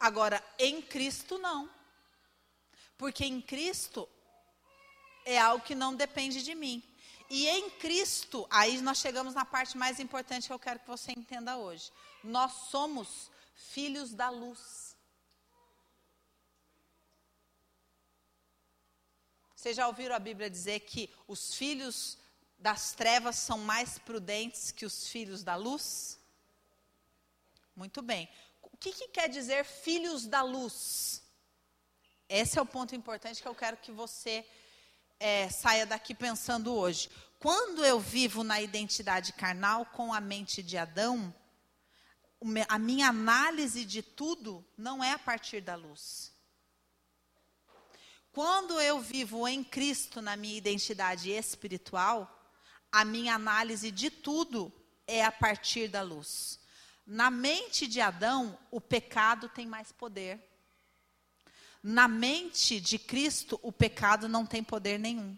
Agora, 0.00 0.44
em 0.58 0.82
Cristo, 0.82 1.38
não. 1.38 1.70
Porque 2.98 3.24
em 3.24 3.40
Cristo 3.40 4.08
é 5.24 5.38
algo 5.38 5.64
que 5.64 5.76
não 5.76 5.94
depende 5.94 6.42
de 6.42 6.56
mim. 6.56 6.82
E 7.30 7.48
em 7.48 7.70
Cristo, 7.70 8.46
aí 8.50 8.80
nós 8.80 8.98
chegamos 8.98 9.34
na 9.34 9.44
parte 9.44 9.78
mais 9.78 10.00
importante 10.00 10.48
que 10.48 10.52
eu 10.52 10.58
quero 10.58 10.80
que 10.80 10.88
você 10.88 11.12
entenda 11.12 11.56
hoje. 11.56 11.92
Nós 12.24 12.52
somos 12.70 13.30
filhos 13.54 14.12
da 14.12 14.28
luz. 14.28 14.91
Vocês 19.62 19.76
já 19.76 19.86
ouviram 19.86 20.16
a 20.16 20.18
Bíblia 20.18 20.50
dizer 20.50 20.80
que 20.80 21.08
os 21.28 21.54
filhos 21.54 22.18
das 22.58 22.94
trevas 22.94 23.36
são 23.36 23.58
mais 23.58 23.96
prudentes 23.96 24.72
que 24.72 24.84
os 24.84 25.06
filhos 25.06 25.44
da 25.44 25.54
luz? 25.54 26.18
Muito 27.76 28.02
bem. 28.02 28.28
O 28.60 28.76
que, 28.76 28.90
que 28.90 29.06
quer 29.06 29.28
dizer 29.28 29.64
filhos 29.64 30.26
da 30.26 30.42
luz? 30.42 31.22
Esse 32.28 32.58
é 32.58 32.60
o 32.60 32.66
ponto 32.66 32.96
importante 32.96 33.40
que 33.40 33.46
eu 33.46 33.54
quero 33.54 33.76
que 33.76 33.92
você 33.92 34.44
é, 35.20 35.48
saia 35.48 35.86
daqui 35.86 36.12
pensando 36.12 36.74
hoje. 36.74 37.08
Quando 37.38 37.84
eu 37.84 38.00
vivo 38.00 38.42
na 38.42 38.60
identidade 38.60 39.32
carnal 39.32 39.86
com 39.86 40.12
a 40.12 40.20
mente 40.20 40.60
de 40.60 40.76
Adão, 40.76 41.32
a 42.68 42.78
minha 42.80 43.06
análise 43.06 43.84
de 43.84 44.02
tudo 44.02 44.66
não 44.76 45.04
é 45.04 45.12
a 45.12 45.18
partir 45.20 45.60
da 45.60 45.76
luz. 45.76 46.32
Quando 48.32 48.80
eu 48.80 48.98
vivo 48.98 49.46
em 49.46 49.62
Cristo 49.62 50.22
na 50.22 50.36
minha 50.36 50.56
identidade 50.56 51.30
espiritual, 51.30 52.50
a 52.90 53.04
minha 53.04 53.34
análise 53.34 53.90
de 53.90 54.08
tudo 54.08 54.72
é 55.06 55.22
a 55.22 55.30
partir 55.30 55.86
da 55.86 56.00
luz. 56.00 56.58
Na 57.06 57.30
mente 57.30 57.86
de 57.86 58.00
Adão, 58.00 58.58
o 58.70 58.80
pecado 58.80 59.50
tem 59.50 59.66
mais 59.66 59.92
poder. 59.92 60.40
Na 61.82 62.08
mente 62.08 62.80
de 62.80 62.98
Cristo, 62.98 63.60
o 63.62 63.70
pecado 63.70 64.26
não 64.28 64.46
tem 64.46 64.64
poder 64.64 64.98
nenhum. 64.98 65.36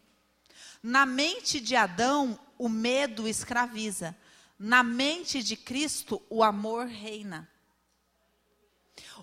Na 0.80 1.04
mente 1.04 1.61
de 1.61 1.74
Adão, 1.74 2.38
o 2.57 2.68
medo 2.68 3.26
escraviza. 3.26 4.16
Na 4.57 4.85
mente 4.85 5.42
de 5.42 5.57
Cristo, 5.57 6.22
o 6.30 6.44
amor 6.44 6.87
reina. 6.87 7.50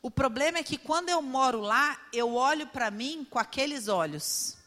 O 0.01 0.11
problema 0.11 0.59
é 0.59 0.63
que 0.63 0.77
quando 0.77 1.09
eu 1.09 1.21
moro 1.21 1.59
lá, 1.59 1.99
eu 2.13 2.35
olho 2.35 2.67
para 2.67 2.91
mim 2.91 3.25
com 3.29 3.39
aqueles 3.39 3.87
olhos. 3.87 4.57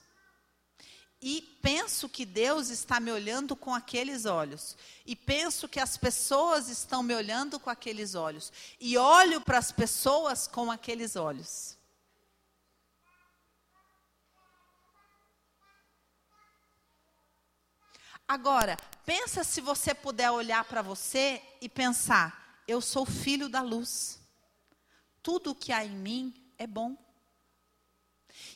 E 1.23 1.41
penso 1.63 2.07
que 2.07 2.27
Deus 2.27 2.69
está 2.69 3.01
me 3.01 3.11
olhando 3.11 3.57
com 3.57 3.75
aqueles 3.75 4.27
olhos. 4.27 4.77
E 5.07 5.17
penso 5.17 5.67
que 5.67 5.81
as 5.81 5.97
pessoas 5.97 6.69
estão 6.69 7.03
me 7.03 7.15
olhando 7.15 7.59
com 7.59 7.71
aqueles 7.71 8.15
olhos. 8.15 8.53
E 8.79 8.99
olho 8.99 9.41
para 9.41 9.57
as 9.57 9.73
pessoas 9.73 10.47
com 10.47 10.71
aqueles 10.71 11.17
olhos. 11.17 11.79
Agora, 18.29 18.77
pensa 19.07 19.45
se 19.45 19.61
você 19.61 19.95
puder 19.95 20.31
olhar 20.31 20.65
para 20.65 20.83
você 20.83 21.43
e 21.61 21.69
pensar: 21.71 22.63
eu 22.69 22.83
sou 22.83 23.07
filho 23.07 23.49
da 23.49 23.63
luz 23.63 24.24
tudo 25.25 25.53
o 25.53 25.55
que 25.55 25.73
há 25.73 25.83
em 25.83 25.97
mim 25.97 26.53
é 26.59 26.67
bom. 26.67 26.97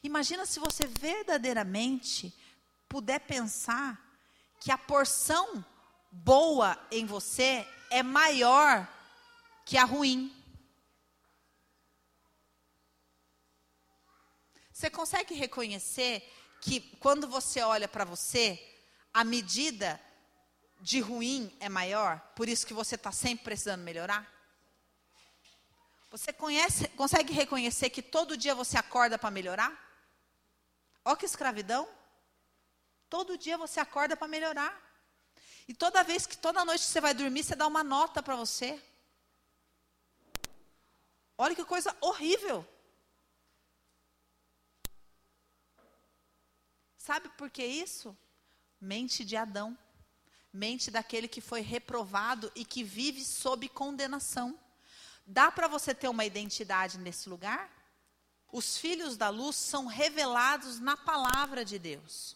Imagina 0.03 0.45
se 0.45 0.61
você 0.61 0.87
verdadeiramente 0.87 2.33
puder 2.87 3.21
pensar 3.21 3.99
que 4.61 4.71
a 4.71 4.77
porção 4.77 5.65
boa 6.13 6.79
em 6.91 7.07
você 7.07 7.67
é 7.91 8.03
maior 8.03 8.87
que 9.65 9.79
a 9.79 9.85
ruim. 9.85 10.31
Você 14.71 14.91
consegue 14.91 15.35
reconhecer 15.35 16.23
que 16.61 16.81
quando 16.99 17.27
você 17.27 17.63
olha 17.63 17.89
para 17.89 18.05
você, 18.05 18.63
a 19.13 19.25
medida 19.25 19.99
de 20.83 21.01
ruim 21.01 21.57
é 21.61 21.69
maior? 21.69 22.21
Por 22.37 22.47
isso 22.47 22.67
que 22.67 22.75
você 22.75 22.95
está 22.95 23.11
sempre 23.11 23.45
precisando 23.45 23.83
melhorar? 23.83 24.38
Você 26.11 26.33
conhece, 26.33 26.88
consegue 26.88 27.33
reconhecer 27.33 27.90
que 27.90 28.01
todo 28.01 28.37
dia 28.37 28.55
você 28.55 28.79
acorda 28.79 29.18
para 29.18 29.31
melhorar? 29.31 29.73
Olha 31.05 31.16
que 31.16 31.27
escravidão. 31.27 31.88
Todo 33.11 33.38
dia 33.38 33.59
você 33.59 33.79
acorda 33.81 34.16
para 34.16 34.29
melhorar. 34.29 34.73
E 35.66 35.75
toda 35.75 36.03
vez 36.03 36.27
que 36.27 36.37
toda 36.37 36.64
noite 36.64 36.85
você 36.85 37.01
vai 37.01 37.12
dormir, 37.12 37.44
você 37.44 37.55
dá 37.55 37.66
uma 37.66 37.85
nota 37.85 38.23
para 38.23 38.37
você. 38.37 38.83
Olha 41.37 41.55
que 41.55 41.64
coisa 41.64 41.94
horrível. 42.01 42.66
Sabe 46.97 47.29
por 47.31 47.51
que 47.51 47.64
isso? 47.64 48.16
Mente 48.81 49.25
de 49.25 49.37
Adão. 49.37 49.77
mente 50.51 50.90
daquele 50.90 51.29
que 51.29 51.40
foi 51.40 51.61
reprovado 51.61 52.51
e 52.55 52.64
que 52.64 52.83
vive 52.83 53.23
sob 53.25 53.68
condenação. 53.68 54.59
Dá 55.31 55.53
para 55.53 55.69
você 55.69 55.95
ter 55.95 56.09
uma 56.09 56.25
identidade 56.25 56.97
nesse 56.97 57.29
lugar? 57.29 57.71
Os 58.51 58.79
filhos 58.79 59.19
da 59.19 59.29
luz 59.29 59.57
são 59.57 59.85
revelados 59.85 60.81
na 60.81 60.97
palavra 60.97 61.67
de 61.67 61.79
Deus. 61.79 62.35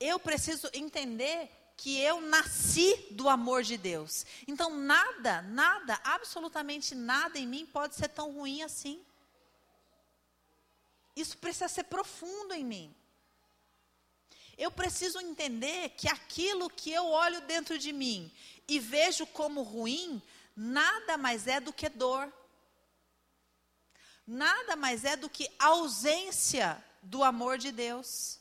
Eu 0.00 0.18
preciso 0.18 0.68
entender 0.74 1.48
que 1.76 2.00
eu 2.00 2.20
nasci 2.20 3.06
do 3.12 3.28
amor 3.28 3.62
de 3.62 3.76
Deus. 3.76 4.26
Então, 4.48 4.76
nada, 4.76 5.42
nada, 5.42 6.00
absolutamente 6.02 6.96
nada 6.96 7.38
em 7.38 7.46
mim 7.46 7.64
pode 7.64 7.94
ser 7.94 8.08
tão 8.08 8.32
ruim 8.32 8.64
assim. 8.64 9.00
Isso 11.14 11.38
precisa 11.38 11.68
ser 11.68 11.84
profundo 11.84 12.54
em 12.54 12.64
mim. 12.64 12.92
Eu 14.56 14.72
preciso 14.72 15.20
entender 15.20 15.90
que 15.90 16.08
aquilo 16.08 16.68
que 16.68 16.90
eu 16.90 17.06
olho 17.06 17.40
dentro 17.42 17.78
de 17.78 17.92
mim 17.92 18.28
e 18.66 18.80
vejo 18.80 19.24
como 19.28 19.62
ruim, 19.62 20.20
nada 20.58 21.16
mais 21.16 21.46
é 21.46 21.60
do 21.60 21.72
que 21.72 21.88
dor. 21.88 22.32
Nada 24.26 24.74
mais 24.74 25.04
é 25.04 25.16
do 25.16 25.30
que 25.30 25.48
ausência 25.58 26.84
do 27.00 27.22
amor 27.22 27.56
de 27.56 27.70
Deus. 27.70 28.40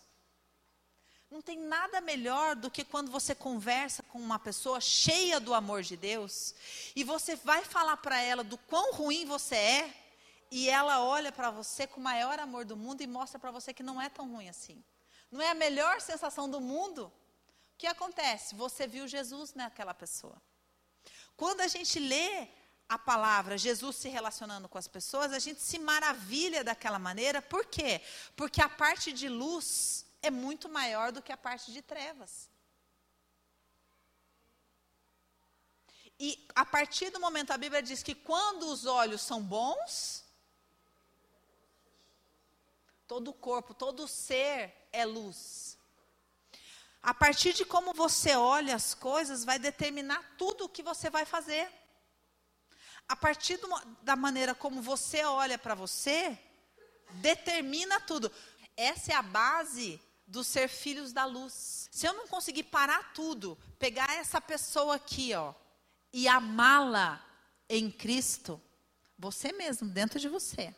Não 1.30 1.41
tem 1.41 1.60
nada 1.60 2.01
melhor 2.01 2.56
do 2.56 2.71
que 2.71 2.84
quando 2.84 3.12
você 3.12 3.36
conversa 3.36 4.01
com 4.03 4.17
uma 4.17 4.39
pessoa 4.39 4.82
cheia 4.82 5.39
do 5.39 5.53
amor 5.53 5.84
de 5.84 5.95
Deus 5.95 6.56
e 6.95 7.03
você 7.03 7.36
vai 7.36 7.63
falar 7.63 7.97
para 7.97 8.19
ela 8.19 8.43
do 8.43 8.58
quão 8.58 8.93
ruim 8.93 9.25
você 9.25 9.56
é 9.56 9.93
e 10.49 10.69
ela 10.69 11.03
olha 11.03 11.32
para 11.32 11.51
você 11.51 11.86
com 11.86 11.99
o 11.99 12.03
maior 12.03 12.39
amor 12.39 12.65
do 12.65 12.77
mundo 12.77 13.01
e 13.01 13.08
mostra 13.08 13.38
para 13.38 13.51
você 13.51 13.73
que 13.73 13.84
não 13.84 14.01
é 14.01 14.10
tão 14.10 14.32
ruim 14.32 14.49
assim. 14.49 14.82
Não 15.30 15.41
é 15.41 15.49
a 15.49 15.56
melhor 15.56 16.01
sensação 16.01 16.49
do 16.49 16.62
mundo? 16.62 17.06
O 17.06 17.77
que 17.77 17.88
acontece? 17.88 18.56
Você 18.56 18.88
viu 18.88 19.08
Jesus 19.08 19.53
naquela 19.53 19.93
pessoa. 19.93 20.41
Quando 21.38 21.62
a 21.62 21.67
gente 21.67 22.00
lê 22.00 22.50
a 22.89 22.97
palavra 22.97 23.58
Jesus 23.58 23.95
se 23.95 24.10
relacionando 24.10 24.67
com 24.67 24.78
as 24.78 24.88
pessoas, 24.88 25.32
a 25.32 25.39
gente 25.39 25.62
se 25.62 25.78
maravilha 25.78 26.63
daquela 26.63 26.97
maneira. 26.97 27.41
Por 27.41 27.65
quê? 27.65 28.02
Porque 28.36 28.62
a 28.62 28.67
parte 28.67 29.13
de 29.13 29.30
luz 29.30 30.06
é 30.21 30.32
muito 30.32 30.67
maior 30.67 31.12
do 31.12 31.21
que 31.21 31.32
a 31.32 31.38
parte 31.38 31.71
de 31.71 31.82
trevas. 31.82 32.50
E 36.19 36.47
a 36.56 36.65
partir 36.65 37.12
do 37.12 37.19
momento 37.19 37.52
a 37.52 37.58
Bíblia 37.58 37.84
diz 37.84 38.02
que 38.02 38.15
quando 38.15 38.63
os 38.71 38.88
olhos 38.88 39.21
são 39.21 39.41
bons, 39.41 40.26
todo 43.08 43.30
o 43.30 43.34
corpo, 43.34 43.73
todo 43.73 44.04
o 44.04 44.08
ser 44.08 44.73
é 44.91 45.06
luz. 45.06 45.77
A 47.08 47.13
partir 47.13 47.54
de 47.54 47.63
como 47.63 47.93
você 47.93 48.36
olha 48.36 48.76
as 48.76 48.93
coisas, 48.93 49.46
vai 49.46 49.58
determinar 49.58 50.22
tudo 50.38 50.65
o 50.65 50.70
que 50.70 50.84
você 50.84 51.10
vai 51.10 51.24
fazer. 51.26 51.65
A 53.08 53.15
partir 53.15 53.56
do, 53.56 53.70
da 54.02 54.13
maneira 54.17 54.54
como 54.54 54.82
você 54.82 55.24
olha 55.24 55.58
para 55.58 55.74
você, 55.74 56.38
determina 57.22 58.02
tudo. 58.02 58.30
Essa 58.76 59.13
é 59.13 59.15
a 59.15 59.22
base 59.22 60.02
do 60.28 60.43
ser 60.43 60.67
filhos 60.67 61.13
da 61.13 61.24
luz. 61.24 61.88
Se 61.93 62.06
eu 62.06 62.12
não 62.12 62.28
conseguir 62.28 62.63
parar 62.63 63.13
tudo, 63.13 63.58
pegar 63.80 64.13
essa 64.13 64.41
pessoa 64.41 64.96
aqui, 64.96 65.34
ó, 65.34 65.54
e 66.12 66.28
amá-la 66.28 67.26
em 67.70 67.89
Cristo, 67.89 68.62
você 69.17 69.54
mesmo, 69.54 69.88
dentro 69.88 70.20
de 70.20 70.28
você. 70.28 70.76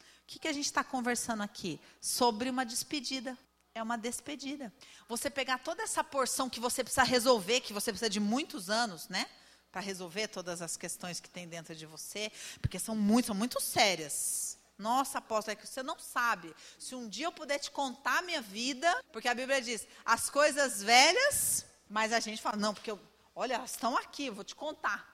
O 0.00 0.26
que, 0.26 0.40
que 0.40 0.48
a 0.48 0.52
gente 0.52 0.66
está 0.66 0.82
conversando 0.82 1.44
aqui? 1.44 1.80
Sobre 2.00 2.50
uma 2.50 2.66
despedida. 2.66 3.38
É 3.74 3.82
uma 3.82 3.96
despedida. 3.96 4.72
Você 5.08 5.30
pegar 5.30 5.58
toda 5.58 5.82
essa 5.82 6.02
porção 6.02 6.50
que 6.50 6.58
você 6.58 6.82
precisa 6.82 7.04
resolver, 7.04 7.60
que 7.60 7.72
você 7.72 7.92
precisa 7.92 8.10
de 8.10 8.18
muitos 8.18 8.68
anos, 8.68 9.08
né? 9.08 9.26
Para 9.70 9.80
resolver 9.80 10.28
todas 10.28 10.60
as 10.60 10.76
questões 10.76 11.20
que 11.20 11.30
tem 11.30 11.46
dentro 11.46 11.74
de 11.74 11.86
você, 11.86 12.32
porque 12.60 12.78
são 12.78 12.96
muito, 12.96 13.26
são 13.26 13.34
muito 13.34 13.60
sérias. 13.60 14.58
Nossa, 14.76 15.18
apóstolo, 15.18 15.52
é 15.52 15.56
que 15.56 15.66
você 15.66 15.82
não 15.82 15.98
sabe. 15.98 16.54
Se 16.78 16.94
um 16.94 17.08
dia 17.08 17.26
eu 17.26 17.32
puder 17.32 17.58
te 17.58 17.70
contar 17.70 18.18
a 18.18 18.22
minha 18.22 18.40
vida, 18.40 18.90
porque 19.12 19.28
a 19.28 19.34
Bíblia 19.34 19.60
diz, 19.60 19.86
as 20.04 20.28
coisas 20.30 20.82
velhas, 20.82 21.64
mas 21.88 22.12
a 22.12 22.18
gente 22.18 22.40
fala, 22.40 22.56
não, 22.56 22.74
porque 22.74 22.90
eu, 22.90 22.98
olha, 23.34 23.54
elas 23.54 23.72
estão 23.72 23.96
aqui, 23.96 24.26
eu 24.26 24.34
vou 24.34 24.42
te 24.42 24.54
contar. 24.54 25.06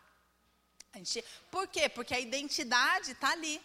A 0.93 0.99
gente, 0.99 1.23
por 1.51 1.67
quê? 1.69 1.89
Porque 1.89 2.15
a 2.15 2.21
identidade 2.21 3.13
está 3.13 3.33
ali. 3.33 3.61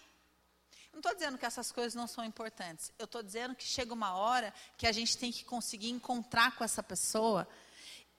Não 0.92 1.00
estou 1.00 1.14
dizendo 1.14 1.38
que 1.38 1.46
essas 1.46 1.72
coisas 1.72 1.96
não 1.96 2.08
são 2.08 2.24
importantes. 2.24 2.92
Eu 3.00 3.06
estou 3.06 3.24
dizendo 3.24 3.56
que 3.56 3.64
chega 3.64 3.94
uma 3.94 4.16
hora 4.16 4.54
que 4.78 4.86
a 4.86 4.92
gente 4.92 5.18
tem 5.18 5.32
que 5.32 5.46
conseguir 5.46 5.90
encontrar 5.90 6.56
com 6.56 6.64
essa 6.64 6.84
pessoa 6.84 7.48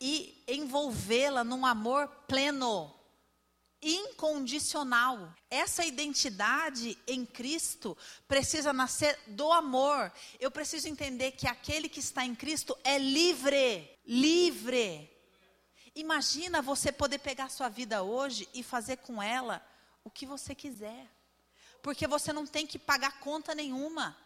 e 0.01 0.43
envolvê-la 0.49 1.45
num 1.45 1.67
amor 1.67 2.09
pleno 2.27 2.93
incondicional. 3.83 5.35
Essa 5.51 5.85
identidade 5.85 6.97
em 7.07 7.27
Cristo 7.27 7.97
precisa 8.29 8.73
nascer 8.73 9.19
do 9.27 9.53
amor. 9.53 10.13
Eu 10.39 10.51
preciso 10.51 10.89
entender 10.89 11.33
que 11.33 11.49
aquele 11.49 11.89
que 11.89 12.01
está 12.01 12.25
em 12.25 12.35
Cristo 12.35 12.77
é 12.85 12.97
livre, 12.97 13.91
livre. 14.07 15.11
Imagina 15.95 16.63
você 16.63 16.91
poder 16.91 17.19
pegar 17.19 17.51
sua 17.51 17.69
vida 17.69 18.03
hoje 18.03 18.49
e 18.55 18.63
fazer 18.63 18.99
com 18.99 19.23
ela 19.23 19.65
o 20.05 20.11
que 20.11 20.25
você 20.25 20.55
quiser. 20.55 21.07
Porque 21.83 22.07
você 22.07 22.33
não 22.33 22.47
tem 22.47 22.67
que 22.67 22.79
pagar 22.79 23.19
conta 23.19 23.55
nenhuma. 23.55 24.17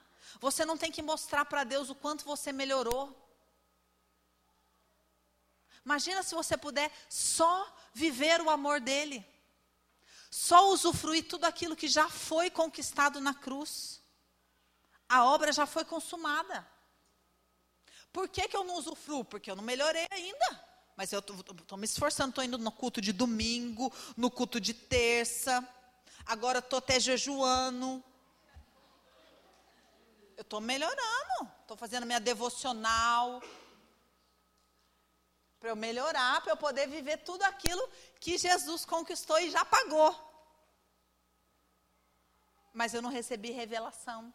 Você 0.40 0.64
não 0.64 0.76
tem 0.76 0.92
que 0.92 1.02
mostrar 1.02 1.44
para 1.46 1.64
Deus 1.64 1.88
o 1.88 1.94
quanto 1.94 2.24
você 2.24 2.52
melhorou. 2.52 3.04
Imagina 5.84 6.22
se 6.22 6.34
você 6.34 6.56
puder 6.56 6.92
só 7.08 7.74
viver 7.94 8.40
o 8.42 8.50
amor 8.50 8.80
dele 8.80 9.24
só 10.36 10.70
usufruir 10.70 11.26
tudo 11.26 11.46
aquilo 11.46 11.74
que 11.74 11.88
já 11.88 12.10
foi 12.10 12.50
conquistado 12.50 13.20
na 13.22 13.32
cruz. 13.32 14.02
A 15.08 15.24
obra 15.24 15.50
já 15.50 15.64
foi 15.64 15.82
consumada. 15.82 16.66
Por 18.12 18.28
que, 18.28 18.46
que 18.46 18.54
eu 18.54 18.62
não 18.62 18.74
usufruo? 18.74 19.24
Porque 19.24 19.50
eu 19.50 19.56
não 19.56 19.62
melhorei 19.62 20.06
ainda. 20.10 20.64
Mas 20.94 21.10
eu 21.10 21.20
estou 21.20 21.78
me 21.78 21.86
esforçando, 21.86 22.30
estou 22.30 22.44
indo 22.44 22.58
no 22.58 22.70
culto 22.70 23.00
de 23.00 23.14
domingo, 23.14 23.90
no 24.14 24.30
culto 24.30 24.60
de 24.60 24.74
terça. 24.74 25.66
Agora 26.26 26.58
estou 26.58 26.78
até 26.78 26.98
jejuando. 26.98 28.02
Eu 30.36 30.42
estou 30.42 30.60
melhorando. 30.60 31.50
Estou 31.62 31.76
fazendo 31.76 32.04
minha 32.04 32.18
devocional. 32.18 33.40
Para 35.60 35.70
eu 35.70 35.76
melhorar, 35.76 36.40
para 36.42 36.52
eu 36.52 36.56
poder 36.56 36.88
viver 36.88 37.18
tudo 37.18 37.42
aquilo 37.44 37.88
que 38.20 38.36
Jesus 38.36 38.84
conquistou 38.84 39.38
e 39.38 39.50
já 39.50 39.64
pagou. 39.64 40.14
Mas 42.72 42.92
eu 42.92 43.00
não 43.00 43.10
recebi 43.10 43.50
revelação. 43.52 44.32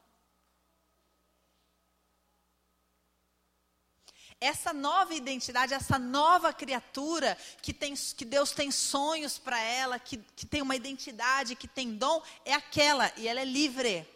Essa 4.42 4.74
nova 4.74 5.14
identidade, 5.14 5.72
essa 5.72 6.00
nova 6.00 6.52
criatura 6.52 7.38
que, 7.62 7.72
tem, 7.72 7.94
que 7.94 8.26
Deus 8.26 8.52
tem 8.52 8.72
sonhos 8.72 9.38
para 9.38 9.60
ela, 9.60 10.00
que, 10.00 10.18
que 10.36 10.48
tem 10.48 10.64
uma 10.64 10.76
identidade, 10.76 11.56
que 11.56 11.68
tem 11.68 11.96
dom, 11.96 12.24
é 12.44 12.54
aquela, 12.54 13.14
e 13.18 13.28
ela 13.28 13.40
é 13.40 13.46
livre. 13.46 14.08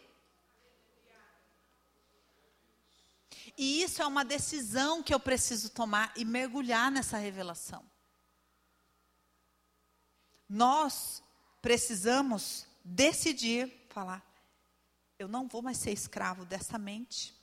E 3.56 3.82
isso 3.82 4.02
é 4.02 4.06
uma 4.06 4.24
decisão 4.24 5.00
que 5.00 5.14
eu 5.14 5.20
preciso 5.20 5.70
tomar 5.70 6.12
e 6.16 6.24
mergulhar 6.24 6.90
nessa 6.90 7.16
revelação. 7.16 7.88
Nós 10.48 11.22
precisamos 11.62 12.66
decidir 12.84 13.72
falar: 13.88 14.24
eu 15.18 15.28
não 15.28 15.48
vou 15.48 15.62
mais 15.62 15.78
ser 15.78 15.92
escravo 15.92 16.44
dessa 16.44 16.78
mente. 16.78 17.34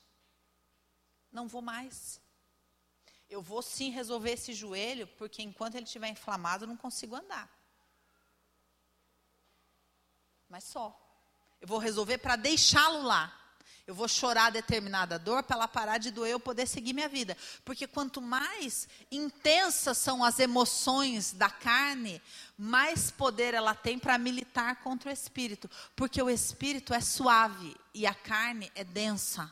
Não 1.32 1.48
vou 1.48 1.62
mais. 1.62 2.22
Eu 3.34 3.42
vou 3.42 3.64
sim 3.64 3.90
resolver 3.90 4.34
esse 4.34 4.54
joelho, 4.54 5.08
porque 5.18 5.42
enquanto 5.42 5.74
ele 5.74 5.86
estiver 5.86 6.08
inflamado, 6.08 6.66
eu 6.66 6.68
não 6.68 6.78
consigo 6.78 7.16
andar. 7.16 7.50
Mas 10.48 10.66
só. 10.66 10.96
Eu 11.60 11.68
vou 11.68 11.80
resolver 11.80 12.20
para 12.20 12.36
deixá-lo 12.36 13.02
lá. 13.02 13.36
Eu 13.88 13.96
vou 13.96 14.08
chorar 14.08 14.52
determinada 14.52 15.18
dor 15.18 15.42
para 15.42 15.56
ela 15.56 15.68
parar 15.68 15.98
de 15.98 16.12
doer 16.12 16.34
eu 16.34 16.40
poder 16.40 16.68
seguir 16.68 16.94
minha 16.94 17.10
vida. 17.10 17.36
Porque 17.66 17.88
quanto 17.88 18.22
mais 18.22 18.88
intensas 19.12 19.98
são 19.98 20.24
as 20.24 20.38
emoções 20.38 21.34
da 21.34 21.50
carne, 21.50 22.22
mais 22.56 23.10
poder 23.10 23.56
ela 23.56 23.74
tem 23.74 23.98
para 23.98 24.16
militar 24.20 24.76
contra 24.84 25.10
o 25.10 25.14
espírito. 25.14 25.68
Porque 25.96 26.22
o 26.22 26.30
espírito 26.30 26.94
é 26.94 27.02
suave 27.02 27.76
e 27.96 28.06
a 28.06 28.14
carne 28.14 28.72
é 28.76 28.84
densa. 28.84 29.52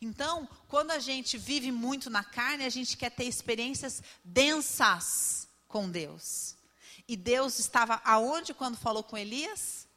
Então, 0.00 0.48
quando 0.68 0.92
a 0.92 0.98
gente 0.98 1.36
vive 1.36 1.70
muito 1.70 2.08
na 2.08 2.24
carne, 2.24 2.64
a 2.64 2.70
gente 2.70 2.96
quer 2.96 3.10
ter 3.10 3.24
experiências 3.24 4.02
densas 4.24 5.46
com 5.68 5.90
Deus. 5.90 6.56
E 7.06 7.16
Deus 7.16 7.58
estava 7.58 8.00
aonde 8.04 8.54
quando 8.54 8.76
falou 8.76 9.02
com 9.02 9.16
Elias? 9.16 9.88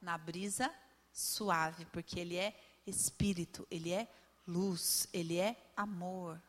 na 0.00 0.16
brisa 0.16 0.72
suave, 1.12 1.84
porque 1.86 2.18
ele 2.18 2.36
é 2.36 2.58
espírito, 2.86 3.66
ele 3.70 3.92
é 3.92 4.08
luz, 4.46 5.06
ele 5.12 5.36
é 5.36 5.56
amor. 5.76 6.40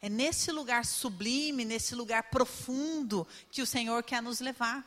É 0.00 0.08
nesse 0.08 0.50
lugar 0.50 0.84
sublime, 0.84 1.64
nesse 1.64 1.94
lugar 1.94 2.24
profundo 2.24 3.26
que 3.50 3.62
o 3.62 3.66
Senhor 3.66 4.02
quer 4.02 4.20
nos 4.20 4.40
levar. 4.40 4.84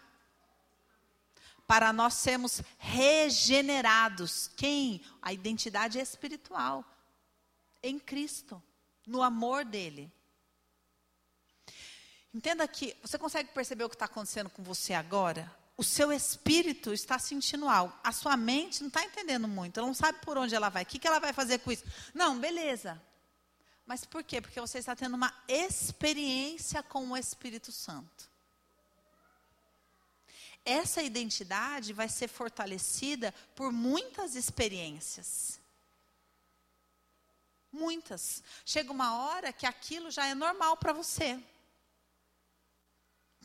Para 1.68 1.94
nós 1.94 2.14
sermos 2.16 2.62
regenerados. 2.80 4.50
Quem? 4.56 5.02
A 5.22 5.34
identidade 5.34 6.00
espiritual. 6.00 6.84
Em 7.84 8.00
Cristo. 8.00 8.62
No 9.06 9.22
amor 9.22 9.66
dele. 9.66 10.12
Entenda 12.34 12.68
que 12.68 12.96
você 13.02 13.18
consegue 13.18 13.50
perceber 13.52 13.84
o 13.84 13.90
que 13.90 13.96
está 13.96 14.06
acontecendo 14.06 14.50
com 14.50 14.64
você 14.64 14.94
agora? 14.94 15.52
O 15.76 15.84
seu 15.84 16.12
espírito 16.12 16.94
está 16.94 17.20
sentindo 17.20 17.68
algo. 17.68 17.94
A 18.04 18.12
sua 18.12 18.36
mente 18.36 18.82
não 18.82 18.88
está 18.88 19.04
entendendo 19.04 19.48
muito. 19.48 19.80
Ela 19.80 19.88
não 19.88 19.94
sabe 19.94 20.20
por 20.22 20.38
onde 20.38 20.56
ela 20.56 20.70
vai. 20.70 20.84
O 20.84 20.86
que, 20.86 21.00
que 21.00 21.08
ela 21.08 21.20
vai 21.20 21.34
fazer 21.34 21.60
com 21.60 21.72
isso? 21.72 21.84
Não, 22.14 22.40
beleza. 22.40 23.02
Mas 23.86 24.04
por 24.04 24.24
quê? 24.24 24.42
Porque 24.42 24.60
você 24.60 24.80
está 24.80 24.96
tendo 24.96 25.16
uma 25.16 25.34
experiência 25.48 26.84
com 26.84 27.12
o 27.12 27.18
Espírito 27.18 27.72
Santo. 27.72 28.30
Essa 30.70 31.02
identidade 31.02 31.94
vai 31.94 32.10
ser 32.10 32.28
fortalecida 32.28 33.34
por 33.56 33.72
muitas 33.72 34.36
experiências. 34.36 35.62
Muitas. 37.72 38.44
Chega 38.66 38.92
uma 38.92 39.16
hora 39.16 39.54
que 39.54 39.66
aquilo 39.66 40.12
já 40.12 40.28
é 40.28 40.36
normal 40.36 40.76
para 40.76 40.92
você. 40.92 41.42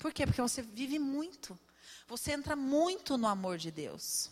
Por 0.01 0.13
quê? 0.13 0.27
Porque 0.27 0.43
você 0.43 0.63
vive 0.63 0.99
muito. 0.99 1.57
Você 2.09 2.33
entra 2.33 2.57
muito 2.57 3.17
no 3.17 3.29
amor 3.29 3.57
de 3.57 3.71
Deus. 3.71 4.29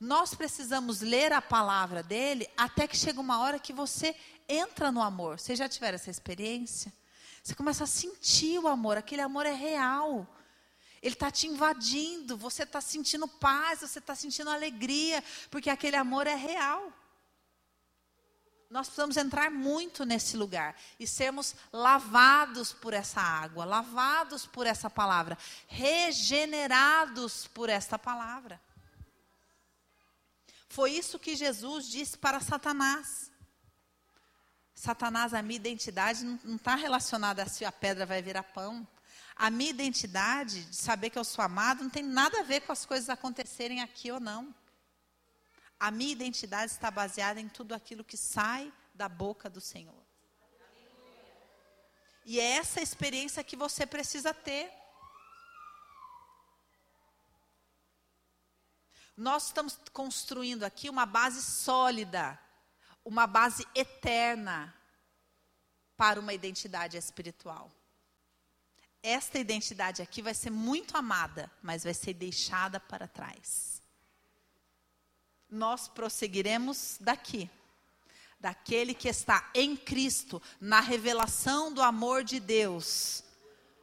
Nós 0.00 0.34
precisamos 0.34 1.00
ler 1.00 1.32
a 1.32 1.40
palavra 1.40 2.02
dele 2.02 2.50
até 2.56 2.88
que 2.88 2.96
chega 2.96 3.20
uma 3.20 3.38
hora 3.38 3.60
que 3.60 3.72
você 3.72 4.16
entra 4.48 4.90
no 4.90 5.00
amor. 5.00 5.38
Vocês 5.38 5.60
já 5.60 5.68
tiveram 5.68 5.94
essa 5.94 6.10
experiência? 6.10 6.92
Você 7.40 7.54
começa 7.54 7.84
a 7.84 7.86
sentir 7.86 8.58
o 8.58 8.66
amor, 8.66 8.98
aquele 8.98 9.22
amor 9.22 9.46
é 9.46 9.52
real. 9.52 10.26
Ele 11.04 11.12
está 11.12 11.30
te 11.30 11.46
invadindo, 11.46 12.34
você 12.34 12.62
está 12.62 12.80
sentindo 12.80 13.28
paz, 13.28 13.80
você 13.80 13.98
está 13.98 14.14
sentindo 14.14 14.48
alegria, 14.48 15.22
porque 15.50 15.68
aquele 15.68 15.96
amor 15.96 16.26
é 16.26 16.34
real. 16.34 16.90
Nós 18.70 18.86
precisamos 18.86 19.18
entrar 19.18 19.50
muito 19.50 20.06
nesse 20.06 20.34
lugar 20.34 20.74
e 20.98 21.06
sermos 21.06 21.54
lavados 21.70 22.72
por 22.72 22.94
essa 22.94 23.20
água, 23.20 23.66
lavados 23.66 24.46
por 24.46 24.66
essa 24.66 24.88
palavra, 24.88 25.36
regenerados 25.68 27.46
por 27.48 27.68
esta 27.68 27.98
palavra. 27.98 28.58
Foi 30.70 30.90
isso 30.90 31.18
que 31.18 31.36
Jesus 31.36 31.86
disse 31.86 32.16
para 32.16 32.40
Satanás. 32.40 33.30
Satanás, 34.74 35.34
a 35.34 35.42
minha 35.42 35.56
identidade 35.56 36.24
não 36.24 36.56
está 36.56 36.74
relacionada 36.74 37.42
a 37.42 37.46
se 37.46 37.62
a 37.62 37.70
pedra 37.70 38.06
vai 38.06 38.22
virar 38.22 38.42
pão. 38.42 38.88
A 39.36 39.50
minha 39.50 39.70
identidade 39.70 40.64
de 40.64 40.76
saber 40.76 41.10
que 41.10 41.18
eu 41.18 41.24
sou 41.24 41.44
amado 41.44 41.82
não 41.82 41.90
tem 41.90 42.02
nada 42.02 42.40
a 42.40 42.44
ver 42.44 42.60
com 42.60 42.72
as 42.72 42.86
coisas 42.86 43.08
acontecerem 43.08 43.80
aqui 43.82 44.12
ou 44.12 44.20
não. 44.20 44.54
A 45.78 45.90
minha 45.90 46.12
identidade 46.12 46.70
está 46.70 46.90
baseada 46.90 47.40
em 47.40 47.48
tudo 47.48 47.74
aquilo 47.74 48.04
que 48.04 48.16
sai 48.16 48.72
da 48.94 49.08
boca 49.08 49.50
do 49.50 49.60
Senhor. 49.60 50.04
E 52.24 52.40
é 52.40 52.52
essa 52.52 52.80
experiência 52.80 53.44
que 53.44 53.56
você 53.56 53.84
precisa 53.84 54.32
ter. 54.32 54.72
Nós 59.16 59.46
estamos 59.46 59.78
construindo 59.92 60.62
aqui 60.62 60.88
uma 60.88 61.04
base 61.04 61.42
sólida, 61.42 62.38
uma 63.04 63.26
base 63.26 63.66
eterna 63.74 64.74
para 65.96 66.18
uma 66.18 66.32
identidade 66.32 66.96
espiritual. 66.96 67.70
Esta 69.06 69.38
identidade 69.38 70.00
aqui 70.00 70.22
vai 70.22 70.32
ser 70.32 70.48
muito 70.48 70.96
amada, 70.96 71.52
mas 71.62 71.84
vai 71.84 71.92
ser 71.92 72.14
deixada 72.14 72.80
para 72.80 73.06
trás. 73.06 73.82
Nós 75.50 75.88
prosseguiremos 75.88 76.96
daqui, 76.98 77.50
daquele 78.40 78.94
que 78.94 79.06
está 79.06 79.50
em 79.54 79.76
Cristo, 79.76 80.40
na 80.58 80.80
revelação 80.80 81.70
do 81.70 81.82
amor 81.82 82.24
de 82.24 82.40
Deus, 82.40 83.22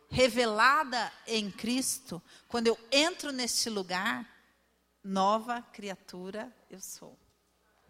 revelada 0.09 1.13
em 1.27 1.51
Cristo, 1.51 2.19
quando 2.47 2.65
eu 2.65 2.79
entro 2.91 3.31
neste 3.31 3.69
lugar, 3.69 4.27
nova 5.03 5.61
criatura 5.61 6.51
eu 6.67 6.81
sou. 6.81 7.15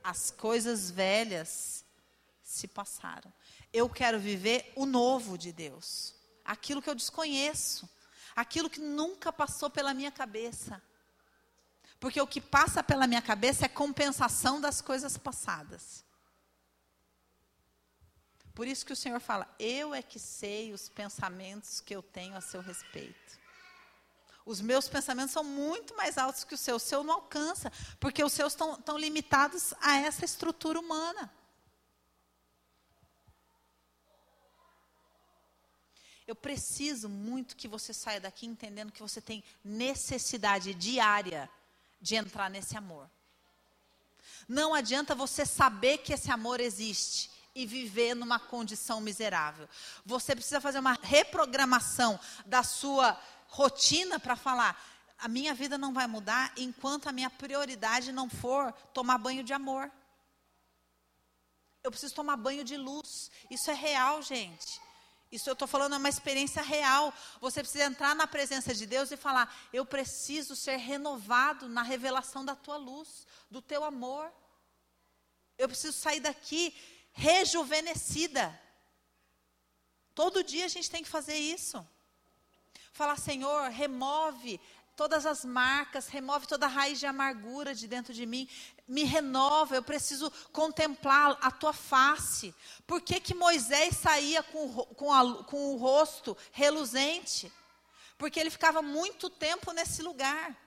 As 0.04 0.32
coisas 0.32 0.92
velhas 0.92 1.86
se 2.44 2.68
passaram. 2.68 3.32
Eu 3.72 3.88
quero 3.88 4.20
viver 4.20 4.74
o 4.76 4.86
novo 4.86 5.38
de 5.38 5.54
Deus, 5.54 6.20
aquilo 6.52 6.82
que 6.82 6.90
eu 6.90 6.96
desconheço, 6.96 7.90
aquilo 8.36 8.70
que 8.70 8.80
nunca 8.80 9.32
passou 9.32 9.70
pela 9.70 9.94
minha 9.94 10.12
cabeça. 10.12 10.82
Porque 12.00 12.20
o 12.20 12.28
que 12.28 12.42
passa 12.42 12.84
pela 12.84 13.08
minha 13.08 13.22
cabeça 13.22 13.66
é 13.66 13.70
compensação 13.70 14.60
das 14.60 14.82
coisas 14.82 15.18
passadas. 15.18 16.04
Por 18.54 18.68
isso 18.68 18.86
que 18.86 18.92
o 18.92 18.98
Senhor 18.98 19.20
fala: 19.20 19.48
Eu 19.58 19.94
é 19.96 20.02
que 20.02 20.20
sei 20.20 20.74
os 20.74 20.90
pensamentos 20.90 21.80
que 21.80 21.96
eu 21.96 22.04
tenho 22.04 22.36
a 22.36 22.42
seu 22.42 22.62
respeito. 22.62 23.40
Os 24.46 24.60
meus 24.60 24.90
pensamentos 24.90 25.32
são 25.32 25.44
muito 25.44 25.96
mais 25.96 26.18
altos 26.18 26.44
que 26.44 26.56
os 26.56 26.60
seus. 26.60 26.84
O 26.84 26.86
seu 26.86 27.04
não 27.04 27.14
alcança, 27.14 27.72
porque 28.00 28.24
os 28.24 28.34
seus 28.34 28.54
estão 28.54 28.98
limitados 28.98 29.74
a 29.80 29.98
essa 29.98 30.26
estrutura 30.26 30.80
humana. 30.80 31.32
Eu 36.32 36.36
preciso 36.36 37.10
muito 37.10 37.58
que 37.58 37.68
você 37.68 37.94
saia 37.94 38.22
daqui 38.22 38.46
entendendo 38.46 38.94
que 38.94 39.02
você 39.02 39.20
tem 39.20 39.44
necessidade 39.66 40.74
diária 40.74 41.50
de 42.00 42.16
entrar 42.16 42.50
nesse 42.50 42.78
amor. 42.78 43.12
Não 44.48 44.74
adianta 44.74 45.14
você 45.14 45.46
saber 45.46 45.98
que 45.98 46.14
esse 46.14 46.32
amor 46.32 46.62
existe 46.62 47.30
e 47.54 47.66
viver 47.66 48.16
numa 48.16 48.40
condição 48.40 49.02
miserável. 49.02 49.68
Você 50.06 50.34
precisa 50.34 50.62
fazer 50.62 50.80
uma 50.80 50.98
reprogramação 51.02 52.18
da 52.46 52.64
sua 52.64 53.20
rotina 53.50 54.18
para 54.18 54.38
falar: 54.38 54.82
a 55.20 55.28
minha 55.28 55.54
vida 55.54 55.78
não 55.78 55.94
vai 55.94 56.08
mudar 56.08 56.54
enquanto 56.56 57.10
a 57.10 57.12
minha 57.12 57.30
prioridade 57.30 58.14
não 58.14 58.30
for 58.30 58.72
tomar 58.94 59.18
banho 59.18 59.44
de 59.44 59.52
amor. 59.52 59.92
Eu 61.84 61.92
preciso 61.92 62.16
tomar 62.16 62.38
banho 62.38 62.64
de 62.64 62.78
luz. 62.78 63.30
Isso 63.50 63.70
é 63.70 63.74
real, 63.74 64.22
gente. 64.22 64.80
Isso 65.32 65.50
eu 65.50 65.54
estou 65.54 65.68
falando 65.68 65.94
é 65.94 65.98
uma 65.98 66.10
experiência 66.10 66.62
real. 66.62 67.14
Você 67.40 67.62
precisa 67.62 67.86
entrar 67.86 68.14
na 68.14 68.28
presença 68.28 68.74
de 68.74 68.86
Deus 68.86 69.12
e 69.12 69.18
falar: 69.18 69.56
Eu 69.72 69.86
preciso 69.86 70.56
ser 70.56 70.76
renovado 70.76 71.70
na 71.70 71.82
revelação 71.82 72.44
da 72.44 72.56
tua 72.56 72.78
luz, 72.78 73.26
do 73.50 73.62
teu 73.62 73.84
amor. 73.84 74.32
Eu 75.58 75.70
preciso 75.70 75.98
sair 75.98 76.20
daqui 76.20 76.76
rejuvenescida. 77.14 78.60
Todo 80.14 80.44
dia 80.44 80.66
a 80.66 80.68
gente 80.70 80.90
tem 80.90 81.04
que 81.04 81.10
fazer 81.10 81.38
isso. 81.38 81.86
Falar, 82.92 83.18
Senhor, 83.18 83.70
remove 83.70 84.60
todas 84.98 85.26
as 85.26 85.46
marcas, 85.46 86.08
remove 86.08 86.46
toda 86.46 86.66
a 86.66 86.70
raiz 86.70 87.00
de 87.00 87.08
amargura 87.08 87.74
de 87.74 87.88
dentro 87.88 88.14
de 88.14 88.26
mim, 88.26 88.48
me 88.92 89.06
renova, 89.06 89.74
eu 89.74 89.82
preciso 89.82 90.30
contemplar 90.52 91.38
a 91.42 91.50
tua 91.50 91.72
face. 91.72 92.54
Por 92.86 93.00
que, 93.00 93.22
que 93.22 93.34
Moisés 93.34 93.96
saía 93.96 94.44
com, 94.44 94.86
com, 94.96 95.14
a, 95.14 95.44
com 95.46 95.74
o 95.74 95.78
rosto 95.78 96.38
reluzente? 96.52 97.50
Porque 98.18 98.38
ele 98.38 98.50
ficava 98.50 98.82
muito 98.82 99.30
tempo 99.30 99.72
nesse 99.72 100.04
lugar. 100.04 100.58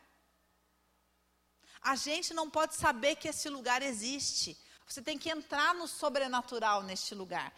A 1.83 1.97
gente 1.97 2.33
não 2.33 2.49
pode 2.49 2.75
saber 2.77 3.17
que 3.17 3.29
esse 3.29 3.51
lugar 3.51 3.83
existe. 3.83 4.59
Você 4.89 5.03
tem 5.03 5.19
que 5.19 5.29
entrar 5.29 5.75
no 5.75 5.87
sobrenatural 5.87 6.83
neste 6.83 7.15
lugar. 7.15 7.53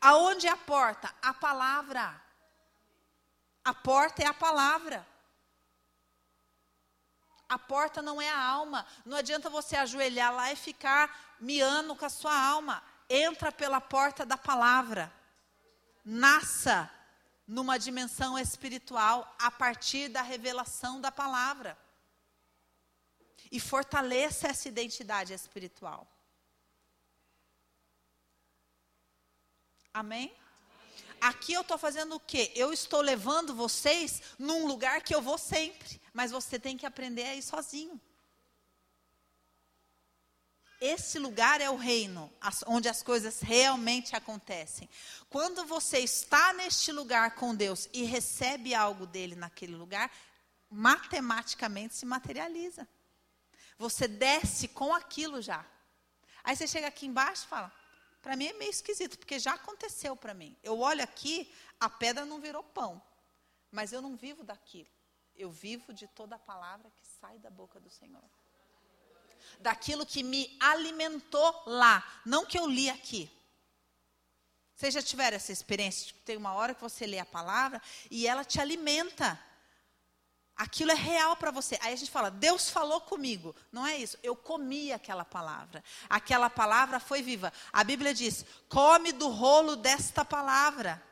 Aonde 0.00 0.46
é 0.46 0.50
a 0.50 0.56
porta? 0.56 1.14
A 1.20 1.34
palavra. 1.34 2.22
A 3.62 3.74
porta 3.74 4.22
é 4.22 4.26
a 4.26 4.32
palavra. 4.32 5.06
A 7.48 7.58
porta 7.58 8.02
não 8.02 8.20
é 8.20 8.28
a 8.30 8.42
alma. 8.42 8.86
Não 9.04 9.16
adianta 9.16 9.48
você 9.48 9.76
ajoelhar 9.76 10.34
lá 10.34 10.52
e 10.52 10.56
ficar 10.56 11.36
miando 11.40 11.94
com 11.94 12.04
a 12.04 12.10
sua 12.10 12.36
alma. 12.36 12.82
Entra 13.08 13.52
pela 13.52 13.80
porta 13.80 14.26
da 14.26 14.36
palavra. 14.36 15.12
Nasça 16.04 16.90
numa 17.46 17.78
dimensão 17.78 18.36
espiritual 18.38 19.34
a 19.38 19.50
partir 19.50 20.08
da 20.08 20.22
revelação 20.22 21.00
da 21.00 21.12
palavra. 21.12 21.78
E 23.50 23.60
fortaleça 23.60 24.48
essa 24.48 24.68
identidade 24.68 25.32
espiritual. 25.32 26.06
Amém? 29.94 30.36
Aqui 31.20 31.52
eu 31.52 31.62
estou 31.62 31.78
fazendo 31.78 32.16
o 32.16 32.20
quê? 32.20 32.52
Eu 32.54 32.72
estou 32.72 33.00
levando 33.00 33.54
vocês 33.54 34.22
num 34.38 34.66
lugar 34.66 35.02
que 35.02 35.14
eu 35.14 35.22
vou 35.22 35.38
sempre. 35.38 36.00
Mas 36.12 36.30
você 36.30 36.58
tem 36.58 36.76
que 36.76 36.86
aprender 36.86 37.24
a 37.24 37.34
ir 37.34 37.42
sozinho. 37.42 38.00
Esse 40.80 41.18
lugar 41.18 41.60
é 41.60 41.70
o 41.70 41.76
reino, 41.76 42.30
onde 42.66 42.88
as 42.88 43.02
coisas 43.02 43.40
realmente 43.40 44.14
acontecem. 44.14 44.88
Quando 45.30 45.64
você 45.64 46.00
está 46.00 46.52
neste 46.52 46.92
lugar 46.92 47.34
com 47.34 47.54
Deus 47.54 47.88
e 47.94 48.02
recebe 48.02 48.74
algo 48.74 49.06
dele 49.06 49.34
naquele 49.34 49.74
lugar, 49.74 50.10
matematicamente 50.70 51.94
se 51.94 52.04
materializa. 52.04 52.86
Você 53.78 54.06
desce 54.06 54.68
com 54.68 54.94
aquilo 54.94 55.40
já. 55.40 55.64
Aí 56.44 56.54
você 56.54 56.66
chega 56.66 56.86
aqui 56.88 57.06
embaixo 57.06 57.44
e 57.44 57.48
fala: 57.48 57.72
para 58.26 58.34
mim 58.34 58.48
é 58.48 58.52
meio 58.54 58.72
esquisito, 58.72 59.16
porque 59.16 59.38
já 59.38 59.54
aconteceu 59.54 60.16
para 60.16 60.34
mim. 60.34 60.56
Eu 60.60 60.80
olho 60.80 61.00
aqui, 61.00 61.48
a 61.78 61.88
pedra 61.88 62.26
não 62.26 62.40
virou 62.40 62.60
pão, 62.60 63.00
mas 63.70 63.92
eu 63.92 64.02
não 64.02 64.16
vivo 64.16 64.42
daquilo. 64.42 64.88
Eu 65.36 65.48
vivo 65.48 65.92
de 65.92 66.08
toda 66.08 66.34
a 66.34 66.38
palavra 66.38 66.90
que 66.90 67.06
sai 67.20 67.38
da 67.38 67.48
boca 67.50 67.78
do 67.78 67.88
Senhor 67.88 68.24
daquilo 69.60 70.04
que 70.04 70.24
me 70.24 70.56
alimentou 70.58 71.62
lá, 71.66 72.04
não 72.24 72.44
que 72.44 72.58
eu 72.58 72.66
li 72.66 72.90
aqui. 72.90 73.30
Vocês 74.74 74.92
já 74.92 75.00
tiveram 75.00 75.36
essa 75.36 75.52
experiência? 75.52 76.12
Tem 76.24 76.36
uma 76.36 76.52
hora 76.52 76.74
que 76.74 76.82
você 76.82 77.06
lê 77.06 77.20
a 77.20 77.24
palavra 77.24 77.80
e 78.10 78.26
ela 78.26 78.44
te 78.44 78.60
alimenta. 78.60 79.40
Aquilo 80.56 80.90
é 80.90 80.94
real 80.94 81.36
para 81.36 81.50
você. 81.50 81.78
Aí 81.82 81.92
a 81.92 81.96
gente 81.96 82.10
fala, 82.10 82.30
Deus 82.30 82.70
falou 82.70 83.00
comigo. 83.00 83.54
Não 83.70 83.86
é 83.86 83.96
isso. 83.96 84.16
Eu 84.22 84.34
comi 84.34 84.92
aquela 84.92 85.24
palavra. 85.24 85.84
Aquela 86.08 86.48
palavra 86.48 86.98
foi 86.98 87.22
viva. 87.22 87.52
A 87.72 87.84
Bíblia 87.84 88.14
diz: 88.14 88.44
come 88.68 89.12
do 89.12 89.28
rolo 89.28 89.76
desta 89.76 90.24
palavra. 90.24 91.02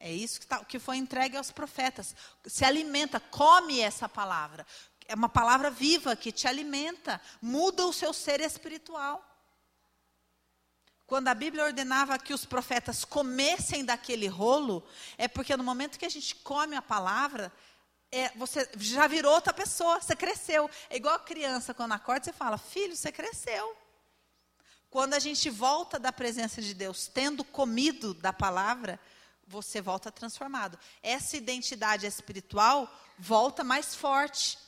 É 0.00 0.12
isso 0.12 0.38
que, 0.38 0.46
tá, 0.46 0.64
que 0.64 0.78
foi 0.78 0.96
entregue 0.96 1.36
aos 1.36 1.50
profetas. 1.50 2.14
Se 2.46 2.64
alimenta, 2.64 3.18
come 3.18 3.80
essa 3.80 4.08
palavra 4.08 4.64
é 5.08 5.14
uma 5.14 5.28
palavra 5.28 5.70
viva 5.70 6.14
que 6.14 6.30
te 6.30 6.46
alimenta, 6.46 7.18
muda 7.40 7.86
o 7.86 7.92
seu 7.94 8.12
ser 8.12 8.42
espiritual. 8.42 9.24
Quando 11.06 11.28
a 11.28 11.34
Bíblia 11.34 11.64
ordenava 11.64 12.18
que 12.18 12.34
os 12.34 12.44
profetas 12.44 13.06
comessem 13.06 13.82
daquele 13.82 14.26
rolo, 14.26 14.86
é 15.16 15.26
porque 15.26 15.56
no 15.56 15.64
momento 15.64 15.98
que 15.98 16.04
a 16.04 16.10
gente 16.10 16.34
come 16.36 16.76
a 16.76 16.82
palavra, 16.82 17.50
é, 18.10 18.30
você 18.36 18.68
já 18.78 19.06
virou 19.06 19.32
outra 19.34 19.52
pessoa, 19.52 20.00
você 20.00 20.16
cresceu. 20.16 20.70
É 20.88 20.96
igual 20.96 21.14
a 21.14 21.20
criança, 21.20 21.74
quando 21.74 21.92
acorda, 21.92 22.24
você 22.24 22.32
fala: 22.32 22.58
Filho, 22.58 22.96
você 22.96 23.12
cresceu. 23.12 23.76
Quando 24.90 25.14
a 25.14 25.18
gente 25.18 25.50
volta 25.50 25.98
da 25.98 26.12
presença 26.12 26.62
de 26.62 26.72
Deus, 26.72 27.06
tendo 27.08 27.44
comido 27.44 28.14
da 28.14 28.32
palavra, 28.32 28.98
você 29.46 29.80
volta 29.80 30.10
transformado. 30.10 30.78
Essa 31.02 31.36
identidade 31.36 32.06
espiritual 32.06 32.90
volta 33.18 33.62
mais 33.62 33.94
forte 33.94 34.58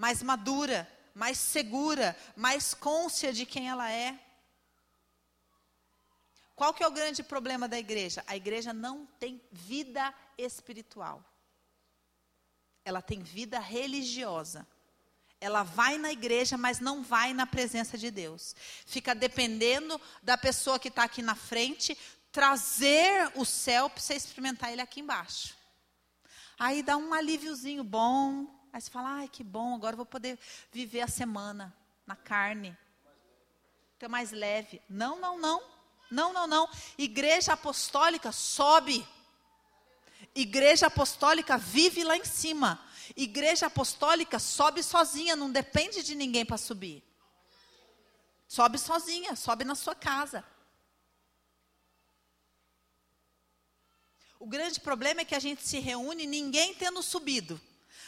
mais 0.00 0.22
madura, 0.22 0.90
mais 1.14 1.36
segura, 1.36 2.16
mais 2.34 2.72
côncia 2.72 3.34
de 3.34 3.44
quem 3.44 3.68
ela 3.68 3.92
é. 3.92 4.18
Qual 6.56 6.72
que 6.72 6.82
é 6.82 6.88
o 6.88 6.90
grande 6.90 7.22
problema 7.22 7.68
da 7.68 7.78
igreja? 7.78 8.24
A 8.26 8.34
igreja 8.34 8.72
não 8.72 9.04
tem 9.18 9.42
vida 9.52 10.14
espiritual. 10.38 11.22
Ela 12.84 13.02
tem 13.02 13.20
vida 13.20 13.58
religiosa. 13.58 14.66
Ela 15.40 15.62
vai 15.62 15.96
na 15.98 16.12
igreja, 16.12 16.56
mas 16.56 16.80
não 16.80 17.02
vai 17.02 17.32
na 17.32 17.46
presença 17.46 17.96
de 17.96 18.10
Deus. 18.10 18.54
Fica 18.86 19.14
dependendo 19.14 20.00
da 20.22 20.36
pessoa 20.36 20.78
que 20.78 20.88
está 20.88 21.04
aqui 21.04 21.22
na 21.22 21.34
frente 21.34 21.96
trazer 22.30 23.32
o 23.34 23.44
céu 23.44 23.88
para 23.88 24.00
você 24.00 24.14
experimentar 24.14 24.72
ele 24.72 24.82
aqui 24.82 25.00
embaixo. 25.00 25.54
Aí 26.58 26.82
dá 26.82 26.96
um 26.96 27.14
alíviozinho 27.14 27.82
bom, 27.82 28.46
Aí 28.72 28.80
você 28.80 28.90
fala, 28.90 29.16
ai, 29.16 29.28
que 29.28 29.42
bom, 29.42 29.74
agora 29.74 29.94
eu 29.94 29.96
vou 29.96 30.06
poder 30.06 30.38
viver 30.70 31.00
a 31.00 31.08
semana 31.08 31.74
na 32.06 32.14
carne. 32.14 32.76
Ter 33.98 34.08
mais 34.08 34.30
leve. 34.30 34.80
Não, 34.88 35.18
não, 35.18 35.38
não. 35.38 35.62
Não, 36.10 36.32
não, 36.32 36.46
não. 36.46 36.68
Igreja 36.96 37.52
apostólica 37.52 38.30
sobe. 38.30 39.06
Igreja 40.34 40.86
apostólica 40.86 41.58
vive 41.58 42.04
lá 42.04 42.16
em 42.16 42.24
cima. 42.24 42.80
Igreja 43.16 43.66
apostólica 43.66 44.38
sobe 44.38 44.82
sozinha, 44.82 45.34
não 45.34 45.50
depende 45.50 46.02
de 46.02 46.14
ninguém 46.14 46.44
para 46.44 46.56
subir. 46.56 47.02
Sobe 48.46 48.78
sozinha, 48.78 49.34
sobe 49.36 49.64
na 49.64 49.74
sua 49.74 49.94
casa. 49.94 50.44
O 54.38 54.46
grande 54.46 54.80
problema 54.80 55.20
é 55.20 55.24
que 55.24 55.34
a 55.34 55.40
gente 55.40 55.62
se 55.66 55.78
reúne 55.78 56.26
ninguém 56.26 56.74
tendo 56.74 57.02
subido. 57.02 57.60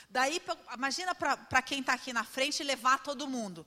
Daí, 0.08 0.40
imagina 0.74 1.14
para 1.14 1.62
quem 1.62 1.80
está 1.80 1.92
aqui 1.92 2.12
na 2.12 2.24
frente 2.24 2.62
levar 2.62 3.02
todo 3.02 3.28
mundo. 3.28 3.66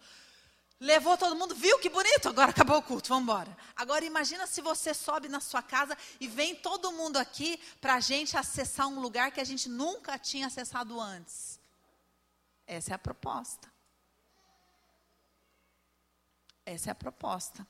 Levou 0.80 1.18
todo 1.18 1.36
mundo, 1.36 1.56
viu 1.56 1.80
que 1.80 1.90
bonito? 1.90 2.28
Agora 2.28 2.52
acabou 2.52 2.78
o 2.78 2.84
culto, 2.84 3.08
vamos 3.08 3.24
embora. 3.24 3.58
Agora 3.76 4.04
imagina 4.04 4.46
se 4.46 4.62
você 4.62 4.94
sobe 4.94 5.30
na 5.30 5.40
sua 5.40 5.62
casa 5.62 5.98
e 6.20 6.28
vem 6.28 6.54
todo 6.56 6.92
mundo 6.92 7.18
aqui 7.18 7.58
para 7.80 7.96
a 7.96 8.00
gente 8.02 8.38
acessar 8.38 8.88
um 8.88 9.00
lugar 9.00 9.32
que 9.32 9.40
a 9.40 9.46
gente 9.46 9.70
nunca 9.70 10.20
tinha 10.20 10.48
acessado 10.48 11.00
antes. 11.00 11.60
Essa 12.68 12.92
é 12.92 12.96
a 12.96 13.00
proposta. 13.00 13.72
Essa 16.66 16.90
é 16.90 16.92
a 16.92 16.96
proposta. 16.96 17.66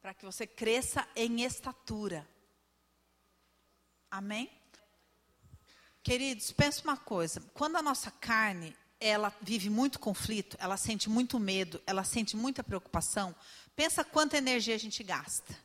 Para 0.00 0.14
que 0.14 0.24
você 0.24 0.46
cresça 0.46 1.06
em 1.16 1.42
estatura. 1.42 2.28
Amém? 4.08 4.48
Queridos, 6.00 6.52
pensa 6.52 6.82
uma 6.84 6.96
coisa. 6.96 7.40
Quando 7.52 7.74
a 7.74 7.82
nossa 7.82 8.12
carne, 8.12 8.76
ela 9.00 9.32
vive 9.40 9.68
muito 9.68 9.98
conflito, 9.98 10.56
ela 10.60 10.76
sente 10.76 11.08
muito 11.08 11.38
medo, 11.38 11.82
ela 11.86 12.04
sente 12.04 12.36
muita 12.36 12.64
preocupação, 12.64 13.34
pensa 13.74 14.04
quanta 14.04 14.36
energia 14.36 14.74
a 14.74 14.78
gente 14.78 15.02
gasta 15.02 15.56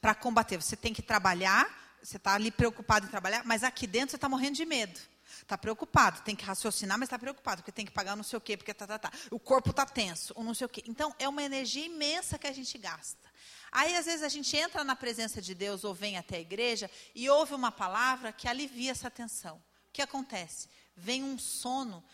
para 0.00 0.14
combater. 0.14 0.56
Você 0.56 0.76
tem 0.76 0.92
que 0.92 1.02
trabalhar, 1.02 1.66
você 2.02 2.16
está 2.16 2.34
ali 2.34 2.50
preocupado 2.50 3.06
em 3.06 3.08
trabalhar, 3.08 3.42
mas 3.44 3.62
aqui 3.64 3.86
dentro 3.86 4.10
você 4.10 4.16
está 4.16 4.28
morrendo 4.28 4.56
de 4.56 4.66
medo. 4.66 5.00
Está 5.40 5.58
preocupado, 5.58 6.22
tem 6.22 6.36
que 6.36 6.44
raciocinar, 6.44 6.98
mas 6.98 7.06
está 7.06 7.18
preocupado, 7.18 7.62
porque 7.62 7.72
tem 7.72 7.84
que 7.84 7.92
pagar 7.92 8.16
não 8.16 8.22
sei 8.22 8.36
o 8.36 8.40
quê, 8.40 8.56
porque 8.56 8.72
tá, 8.72 8.86
tá, 8.86 8.98
tá. 8.98 9.12
o 9.30 9.38
corpo 9.38 9.70
está 9.70 9.84
tenso, 9.84 10.32
ou 10.36 10.44
não 10.44 10.54
sei 10.54 10.66
o 10.66 10.68
quê. 10.68 10.82
Então, 10.86 11.14
é 11.18 11.28
uma 11.28 11.42
energia 11.42 11.84
imensa 11.84 12.38
que 12.38 12.46
a 12.46 12.52
gente 12.52 12.78
gasta. 12.78 13.28
Aí, 13.72 13.96
às 13.96 14.06
vezes, 14.06 14.22
a 14.22 14.28
gente 14.28 14.56
entra 14.56 14.84
na 14.84 14.94
presença 14.94 15.42
de 15.42 15.54
Deus 15.54 15.82
ou 15.82 15.92
vem 15.92 16.16
até 16.16 16.36
a 16.36 16.40
igreja 16.40 16.88
e 17.14 17.28
ouve 17.28 17.54
uma 17.54 17.72
palavra 17.72 18.32
que 18.32 18.46
alivia 18.46 18.92
essa 18.92 19.10
tensão 19.10 19.60
que 19.94 20.02
acontece? 20.02 20.68
Vem 20.96 21.22
um 21.22 21.38
sono, 21.38 22.04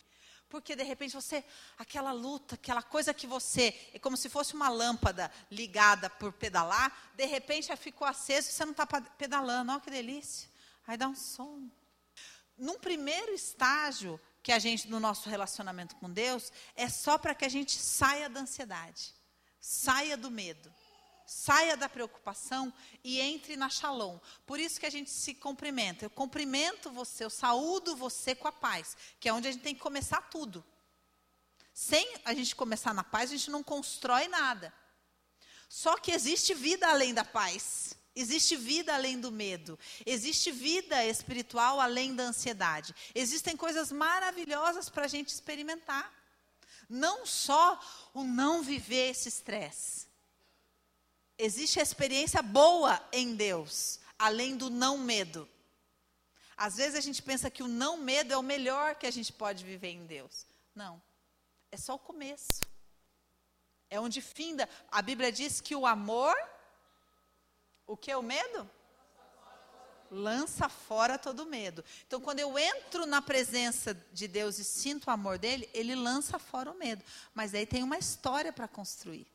porque 0.51 0.75
de 0.75 0.83
repente 0.83 1.15
você, 1.15 1.45
aquela 1.79 2.13
luta, 2.13 2.57
aquela 2.57 2.83
coisa 2.83 3.15
que 3.15 3.27
você, 3.27 3.75
é 3.95 3.99
como 3.99 4.17
se 4.17 4.29
fosse 4.29 4.53
uma 4.53 4.69
lâmpada 4.69 5.33
ligada 5.51 6.11
por 6.11 6.33
pedalar, 6.33 7.13
de 7.15 7.25
repente 7.25 7.69
já 7.69 7.77
ficou 7.77 8.07
aceso 8.07 8.49
e 8.49 8.53
você 8.53 8.65
não 8.65 8.73
está 8.73 8.87
pedalando. 8.87 9.71
Olha 9.71 9.81
que 9.81 9.91
delícia. 9.91 10.51
Aí 10.87 10.97
dá 10.97 11.09
um 11.09 11.15
sono. 11.15 11.71
Num 12.59 12.79
primeiro 12.79 13.33
estágio 13.33 14.21
que 14.43 14.53
a 14.53 14.59
gente, 14.59 14.89
no 14.89 14.99
nosso 14.99 15.31
relacionamento 15.31 15.95
com 15.97 16.11
Deus, 16.11 16.53
é 16.75 16.89
só 16.89 17.17
para 17.17 17.35
que 17.35 17.45
a 17.45 17.49
gente 17.49 17.79
saia 17.79 18.29
da 18.29 18.41
ansiedade, 18.41 19.15
saia 19.61 20.17
do 20.17 20.31
medo 20.31 20.71
saia 21.31 21.77
da 21.77 21.89
preocupação 21.89 22.73
e 23.05 23.21
entre 23.21 23.57
na 23.57 23.69
shalom. 23.69 24.19
Por 24.45 24.59
isso 24.59 24.81
que 24.81 24.87
a 24.87 24.91
gente 24.91 25.11
se 25.11 25.33
cumprimenta. 25.33 26.05
Eu 26.05 26.11
cumprimento 26.11 26.91
você, 26.91 27.25
eu 27.25 27.31
saúdo 27.31 27.95
você 27.95 28.35
com 28.35 28.49
a 28.49 28.53
paz, 28.53 28.97
que 29.21 29.29
é 29.29 29.33
onde 29.33 29.47
a 29.47 29.53
gente 29.53 29.63
tem 29.63 29.73
que 29.73 29.81
começar 29.81 30.23
tudo. 30.23 30.65
Sem 31.73 32.05
a 32.25 32.35
gente 32.35 32.57
começar 32.57 32.93
na 32.93 33.05
paz, 33.05 33.31
a 33.31 33.37
gente 33.37 33.49
não 33.49 33.63
constrói 33.63 34.27
nada. 34.27 34.75
Só 35.69 35.97
que 35.97 36.11
existe 36.11 36.53
vida 36.53 36.89
além 36.89 37.15
da 37.15 37.25
paz. 37.25 37.95
Existe 38.13 38.57
vida 38.57 38.93
além 38.93 39.21
do 39.21 39.31
medo. 39.31 39.79
Existe 40.05 40.51
vida 40.51 41.05
espiritual 41.07 41.81
além 41.81 42.13
da 42.13 42.25
ansiedade. 42.25 42.93
Existem 43.15 43.57
coisas 43.57 43.93
maravilhosas 43.93 44.89
para 44.89 45.05
a 45.05 45.09
gente 45.09 45.29
experimentar. 45.29 46.13
Não 46.89 47.25
só 47.25 47.79
o 48.13 48.25
não 48.25 48.65
viver 48.65 49.11
esse 49.11 49.29
estresse 49.29 50.10
existe 51.41 51.81
a 51.81 51.83
experiência 51.83 52.43
boa 52.43 53.03
em 53.13 53.35
Deus, 53.35 53.99
além 54.19 54.57
do 54.57 54.69
não 54.69 54.99
medo. 54.99 55.49
Às 56.57 56.77
vezes 56.77 56.95
a 56.95 57.01
gente 57.01 57.23
pensa 57.23 57.51
que 57.51 57.63
o 57.63 57.69
não 57.69 57.97
medo 57.97 58.35
é 58.35 58.37
o 58.37 58.43
melhor 58.43 58.95
que 58.95 59.07
a 59.07 59.11
gente 59.11 59.33
pode 59.33 59.65
viver 59.65 59.89
em 59.89 60.05
Deus. 60.05 60.47
Não. 60.75 61.03
É 61.73 61.77
só 61.77 61.95
o 61.95 61.99
começo. 61.99 62.61
É 63.89 63.99
onde 63.99 64.21
finda. 64.21 64.69
A 64.91 65.01
Bíblia 65.01 65.33
diz 65.33 65.61
que 65.61 65.75
o 65.75 65.87
amor. 65.87 66.37
O 67.87 67.97
que 67.97 68.11
é 68.11 68.17
o 68.17 68.23
medo? 68.23 68.71
Lança 70.11 70.69
fora 70.69 71.17
todo 71.17 71.47
medo. 71.47 71.83
Então, 72.07 72.21
quando 72.21 72.41
eu 72.41 72.59
entro 72.59 73.07
na 73.07 73.23
presença 73.23 73.95
de 74.13 74.29
Deus 74.29 74.59
e 74.59 74.65
sinto 74.65 75.07
o 75.07 75.11
amor 75.11 75.39
dele, 75.39 75.71
ele 75.73 75.95
lança 75.95 76.39
fora 76.39 76.71
o 76.71 76.79
medo. 76.79 77.03
Mas 77.33 77.55
aí 77.55 77.65
tem 77.65 77.83
uma 77.83 77.97
história 77.97 78.53
para 78.53 78.69
construir. 78.69 79.27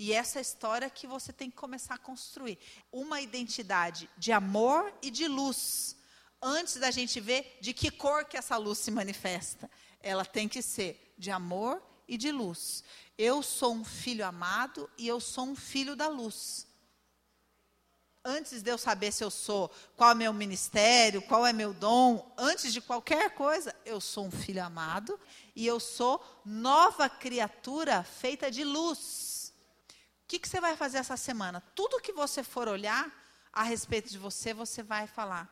E 0.00 0.12
essa 0.12 0.40
história 0.40 0.88
que 0.88 1.08
você 1.08 1.32
tem 1.32 1.50
que 1.50 1.56
começar 1.56 1.94
a 1.94 1.98
construir. 1.98 2.56
Uma 2.92 3.20
identidade 3.20 4.08
de 4.16 4.30
amor 4.30 4.92
e 5.02 5.10
de 5.10 5.26
luz. 5.26 5.96
Antes 6.40 6.76
da 6.76 6.92
gente 6.92 7.18
ver 7.18 7.58
de 7.60 7.72
que 7.74 7.90
cor 7.90 8.24
que 8.24 8.36
essa 8.36 8.56
luz 8.56 8.78
se 8.78 8.92
manifesta. 8.92 9.68
Ela 10.00 10.24
tem 10.24 10.48
que 10.48 10.62
ser 10.62 11.14
de 11.18 11.32
amor 11.32 11.82
e 12.06 12.16
de 12.16 12.30
luz. 12.30 12.84
Eu 13.18 13.42
sou 13.42 13.74
um 13.74 13.84
filho 13.84 14.24
amado 14.24 14.88
e 14.96 15.08
eu 15.08 15.18
sou 15.18 15.46
um 15.46 15.56
filho 15.56 15.96
da 15.96 16.06
luz. 16.06 16.64
Antes 18.24 18.62
de 18.62 18.70
eu 18.70 18.78
saber 18.78 19.10
se 19.10 19.24
eu 19.24 19.32
sou, 19.32 19.68
qual 19.96 20.12
é 20.12 20.14
meu 20.14 20.32
ministério, 20.32 21.22
qual 21.22 21.44
é 21.44 21.52
meu 21.52 21.74
dom, 21.74 22.32
antes 22.38 22.72
de 22.72 22.80
qualquer 22.80 23.34
coisa, 23.34 23.74
eu 23.84 24.00
sou 24.00 24.26
um 24.26 24.30
filho 24.30 24.62
amado 24.62 25.18
e 25.56 25.66
eu 25.66 25.80
sou 25.80 26.24
nova 26.44 27.08
criatura 27.08 28.04
feita 28.04 28.48
de 28.48 28.62
luz. 28.62 29.27
O 30.28 30.30
que, 30.30 30.38
que 30.38 30.46
você 30.46 30.60
vai 30.60 30.76
fazer 30.76 30.98
essa 30.98 31.16
semana? 31.16 31.62
Tudo 31.74 32.02
que 32.02 32.12
você 32.12 32.42
for 32.42 32.68
olhar 32.68 33.10
a 33.50 33.62
respeito 33.62 34.10
de 34.10 34.18
você, 34.18 34.52
você 34.52 34.82
vai 34.82 35.06
falar: 35.06 35.48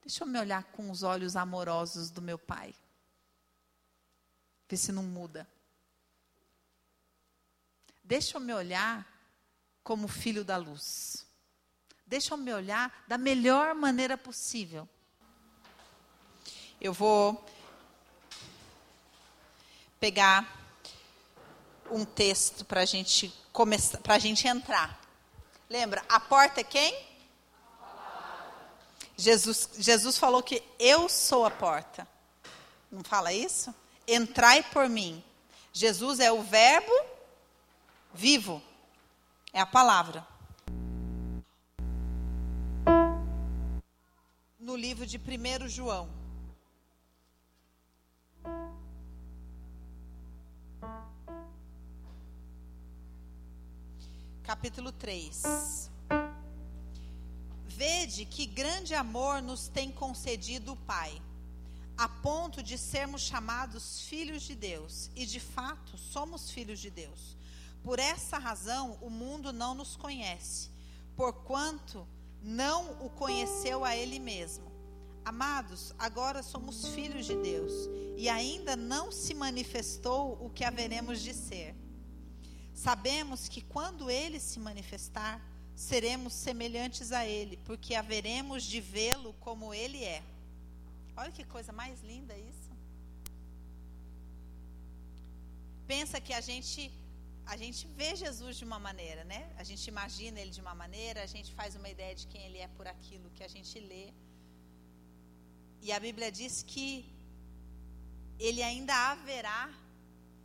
Deixa 0.00 0.24
eu 0.24 0.26
me 0.26 0.40
olhar 0.40 0.64
com 0.64 0.90
os 0.90 1.02
olhos 1.02 1.36
amorosos 1.36 2.08
do 2.08 2.22
meu 2.22 2.38
pai. 2.38 2.74
Ver 4.66 4.78
se 4.78 4.90
não 4.90 5.02
muda. 5.02 5.46
Deixa 8.02 8.38
eu 8.38 8.40
me 8.40 8.54
olhar 8.54 9.06
como 9.82 10.08
filho 10.08 10.46
da 10.46 10.56
luz. 10.56 11.26
Deixa 12.06 12.32
eu 12.32 12.38
me 12.38 12.54
olhar 12.54 13.04
da 13.06 13.18
melhor 13.18 13.74
maneira 13.74 14.16
possível. 14.16 14.88
Eu 16.80 16.94
vou 16.94 17.44
pegar 20.00 20.63
um 21.94 22.04
texto 22.04 22.64
para 22.64 22.84
gente 22.84 23.32
começar, 23.52 23.98
para 23.98 24.16
a 24.16 24.18
gente 24.18 24.48
entrar. 24.48 25.00
Lembra? 25.70 26.04
A 26.08 26.18
porta 26.18 26.60
é 26.60 26.64
quem? 26.64 26.92
Jesus, 29.16 29.68
Jesus 29.78 30.18
falou 30.18 30.42
que 30.42 30.60
eu 30.76 31.08
sou 31.08 31.46
a 31.46 31.50
porta. 31.50 32.06
Não 32.90 33.04
fala 33.04 33.32
isso? 33.32 33.72
Entrai 34.08 34.60
por 34.64 34.88
mim. 34.88 35.22
Jesus 35.72 36.18
é 36.18 36.32
o 36.32 36.42
verbo 36.42 36.92
vivo. 38.12 38.60
É 39.52 39.60
a 39.60 39.66
palavra. 39.66 40.26
No 44.58 44.74
livro 44.74 45.06
de 45.06 45.16
1 45.16 45.68
João. 45.68 46.23
Capítulo 54.44 54.92
3. 54.92 55.90
Vede 57.66 58.26
que 58.26 58.44
grande 58.44 58.94
amor 58.94 59.40
nos 59.40 59.68
tem 59.68 59.90
concedido 59.90 60.72
o 60.72 60.76
Pai, 60.76 61.20
a 61.96 62.06
ponto 62.06 62.62
de 62.62 62.76
sermos 62.76 63.22
chamados 63.22 64.02
filhos 64.02 64.42
de 64.42 64.54
Deus, 64.54 65.10
e 65.16 65.24
de 65.24 65.40
fato 65.40 65.96
somos 65.96 66.50
filhos 66.50 66.78
de 66.78 66.90
Deus. 66.90 67.38
Por 67.82 67.98
essa 67.98 68.36
razão 68.36 68.98
o 69.00 69.08
mundo 69.08 69.50
não 69.50 69.74
nos 69.74 69.96
conhece, 69.96 70.68
porquanto 71.16 72.06
não 72.42 73.02
o 73.02 73.08
conheceu 73.08 73.82
a 73.82 73.96
Ele 73.96 74.18
mesmo. 74.18 74.70
Amados, 75.24 75.94
agora 75.98 76.42
somos 76.42 76.88
filhos 76.88 77.24
de 77.24 77.34
Deus, 77.36 77.72
e 78.14 78.28
ainda 78.28 78.76
não 78.76 79.10
se 79.10 79.32
manifestou 79.32 80.38
o 80.38 80.50
que 80.50 80.64
haveremos 80.64 81.22
de 81.22 81.32
ser. 81.32 81.74
Sabemos 82.74 83.48
que 83.48 83.60
quando 83.60 84.10
Ele 84.10 84.38
se 84.40 84.58
manifestar, 84.58 85.40
seremos 85.74 86.32
semelhantes 86.32 87.12
a 87.12 87.24
Ele, 87.26 87.56
porque 87.64 87.94
haveremos 87.94 88.62
de 88.64 88.80
vê-lo 88.80 89.32
como 89.40 89.72
Ele 89.72 90.02
é. 90.04 90.22
Olha 91.16 91.32
que 91.32 91.44
coisa 91.44 91.72
mais 91.72 92.02
linda 92.02 92.36
isso. 92.36 92.70
Pensa 95.86 96.20
que 96.20 96.32
a 96.32 96.40
gente 96.40 96.92
a 97.46 97.56
gente 97.56 97.86
vê 97.98 98.16
Jesus 98.16 98.56
de 98.56 98.64
uma 98.64 98.78
maneira, 98.78 99.22
né? 99.24 99.40
A 99.58 99.64
gente 99.64 99.86
imagina 99.86 100.40
ele 100.40 100.50
de 100.50 100.60
uma 100.60 100.74
maneira, 100.74 101.22
a 101.22 101.26
gente 101.26 101.52
faz 101.52 101.76
uma 101.76 101.88
ideia 101.88 102.14
de 102.14 102.26
quem 102.26 102.42
ele 102.46 102.58
é 102.58 102.68
por 102.68 102.86
aquilo 102.86 103.30
que 103.36 103.44
a 103.44 103.48
gente 103.48 103.78
lê. 103.78 104.06
E 105.82 105.92
a 105.92 106.00
Bíblia 106.00 106.32
diz 106.32 106.62
que 106.62 106.88
ele 108.38 108.62
ainda 108.62 108.94
haverá 109.10 109.70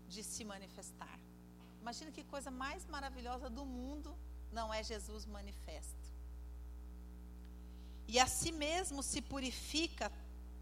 de 0.09 0.23
se 0.23 0.43
manifestar. 0.43 1.18
Imagina 1.89 2.11
que 2.11 2.23
coisa 2.23 2.51
mais 2.51 2.85
maravilhosa 2.85 3.49
do 3.49 3.65
mundo 3.65 4.15
não 4.51 4.71
é 4.71 4.83
Jesus 4.83 5.25
manifesto. 5.25 6.13
E 8.07 8.19
a 8.19 8.27
si 8.27 8.51
mesmo 8.51 9.01
se 9.01 9.23
purifica 9.23 10.11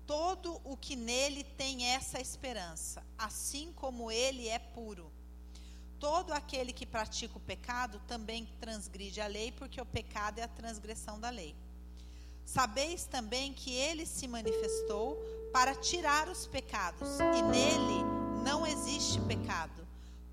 todo 0.05 0.61
o 0.63 0.77
que 0.77 0.95
nele 0.95 1.43
tem 1.43 1.85
essa 1.87 2.21
esperança, 2.21 3.03
assim 3.17 3.73
como 3.73 4.09
ele 4.09 4.47
é 4.47 4.57
puro. 4.57 5.11
Todo 5.99 6.31
aquele 6.31 6.71
que 6.71 6.85
pratica 6.85 7.37
o 7.37 7.41
pecado 7.41 8.01
também 8.07 8.45
transgride 8.61 9.19
a 9.19 9.27
lei, 9.27 9.51
porque 9.51 9.81
o 9.81 9.85
pecado 9.85 10.39
é 10.39 10.43
a 10.43 10.47
transgressão 10.47 11.19
da 11.19 11.29
lei. 11.29 11.53
Sabeis 12.45 13.03
também 13.03 13.51
que 13.51 13.73
ele 13.73 14.05
se 14.05 14.29
manifestou 14.29 15.17
para 15.51 15.75
tirar 15.75 16.29
os 16.29 16.47
pecados, 16.47 17.19
e 17.19 17.41
nele 17.41 18.01
não 18.45 18.65
existe 18.65 19.19
pecado. 19.27 19.86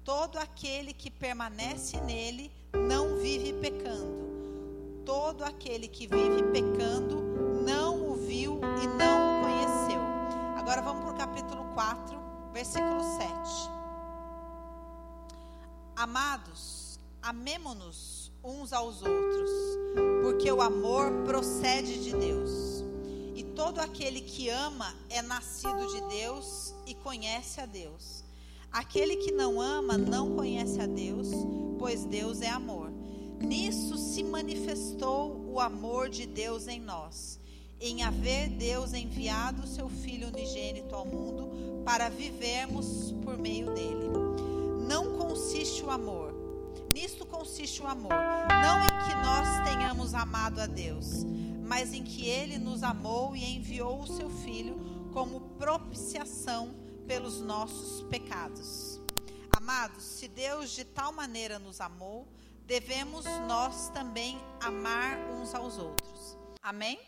Todo 0.04 0.36
aquele 0.36 0.92
que 0.92 1.10
permanece 1.10 1.98
nele 2.02 2.52
não 2.74 3.16
vive 3.16 3.54
pecando. 3.54 5.02
Todo 5.06 5.42
aquele 5.42 5.88
que 5.88 6.06
vive 6.06 6.42
pecando 6.52 7.22
não 7.64 8.10
o 8.10 8.14
viu 8.14 8.60
e 8.82 8.86
não 8.86 9.40
o 9.40 9.44
conheceu. 9.44 10.00
Agora 10.58 10.82
vamos 10.82 11.04
para 11.04 11.14
o 11.14 11.16
capítulo 11.16 11.64
4, 11.72 12.18
versículo 12.52 13.00
7. 13.16 13.70
Amados, 15.96 16.98
amemo-nos 17.22 18.30
uns 18.42 18.74
aos 18.74 19.00
outros, 19.00 19.50
porque 20.22 20.52
o 20.52 20.60
amor 20.60 21.10
procede 21.24 22.04
de 22.04 22.14
Deus. 22.14 22.84
E 23.34 23.42
todo 23.42 23.78
aquele 23.78 24.20
que 24.20 24.50
ama 24.50 24.94
é 25.08 25.22
nascido 25.22 25.86
de 25.94 26.02
Deus 26.08 26.74
e 26.86 26.94
conhece 26.94 27.58
a 27.62 27.64
Deus. 27.64 28.23
Aquele 28.74 29.14
que 29.14 29.30
não 29.30 29.60
ama 29.60 29.96
não 29.96 30.34
conhece 30.34 30.80
a 30.80 30.86
Deus, 30.86 31.28
pois 31.78 32.04
Deus 32.04 32.42
é 32.42 32.48
amor. 32.48 32.90
Nisso 33.40 33.96
se 33.96 34.24
manifestou 34.24 35.48
o 35.48 35.60
amor 35.60 36.08
de 36.08 36.26
Deus 36.26 36.66
em 36.66 36.80
nós, 36.80 37.38
em 37.80 38.02
haver 38.02 38.48
Deus 38.48 38.92
enviado 38.92 39.62
o 39.62 39.66
seu 39.68 39.88
Filho 39.88 40.26
unigênito 40.26 40.92
ao 40.92 41.06
mundo 41.06 41.84
para 41.84 42.08
vivermos 42.08 43.14
por 43.22 43.38
meio 43.38 43.72
dele. 43.72 44.08
Não 44.88 45.18
consiste 45.18 45.84
o 45.84 45.90
amor, 45.92 46.34
nisto 46.92 47.24
consiste 47.24 47.80
o 47.80 47.86
amor, 47.86 48.10
não 48.10 48.80
em 48.82 49.08
que 49.08 49.14
nós 49.24 49.68
tenhamos 49.68 50.14
amado 50.14 50.58
a 50.58 50.66
Deus, 50.66 51.24
mas 51.62 51.94
em 51.94 52.02
que 52.02 52.26
ele 52.26 52.58
nos 52.58 52.82
amou 52.82 53.36
e 53.36 53.54
enviou 53.54 54.00
o 54.00 54.06
seu 54.08 54.28
Filho 54.28 54.76
como 55.12 55.42
propiciação 55.60 56.82
pelos 57.06 57.40
nossos 57.40 58.02
pecados. 58.08 59.00
Amados, 59.56 60.02
se 60.02 60.28
Deus 60.28 60.70
de 60.70 60.84
tal 60.84 61.12
maneira 61.12 61.58
nos 61.58 61.80
amou, 61.80 62.26
devemos 62.66 63.24
nós 63.46 63.88
também 63.90 64.40
amar 64.60 65.18
uns 65.30 65.54
aos 65.54 65.78
outros. 65.78 66.36
Amém? 66.62 66.98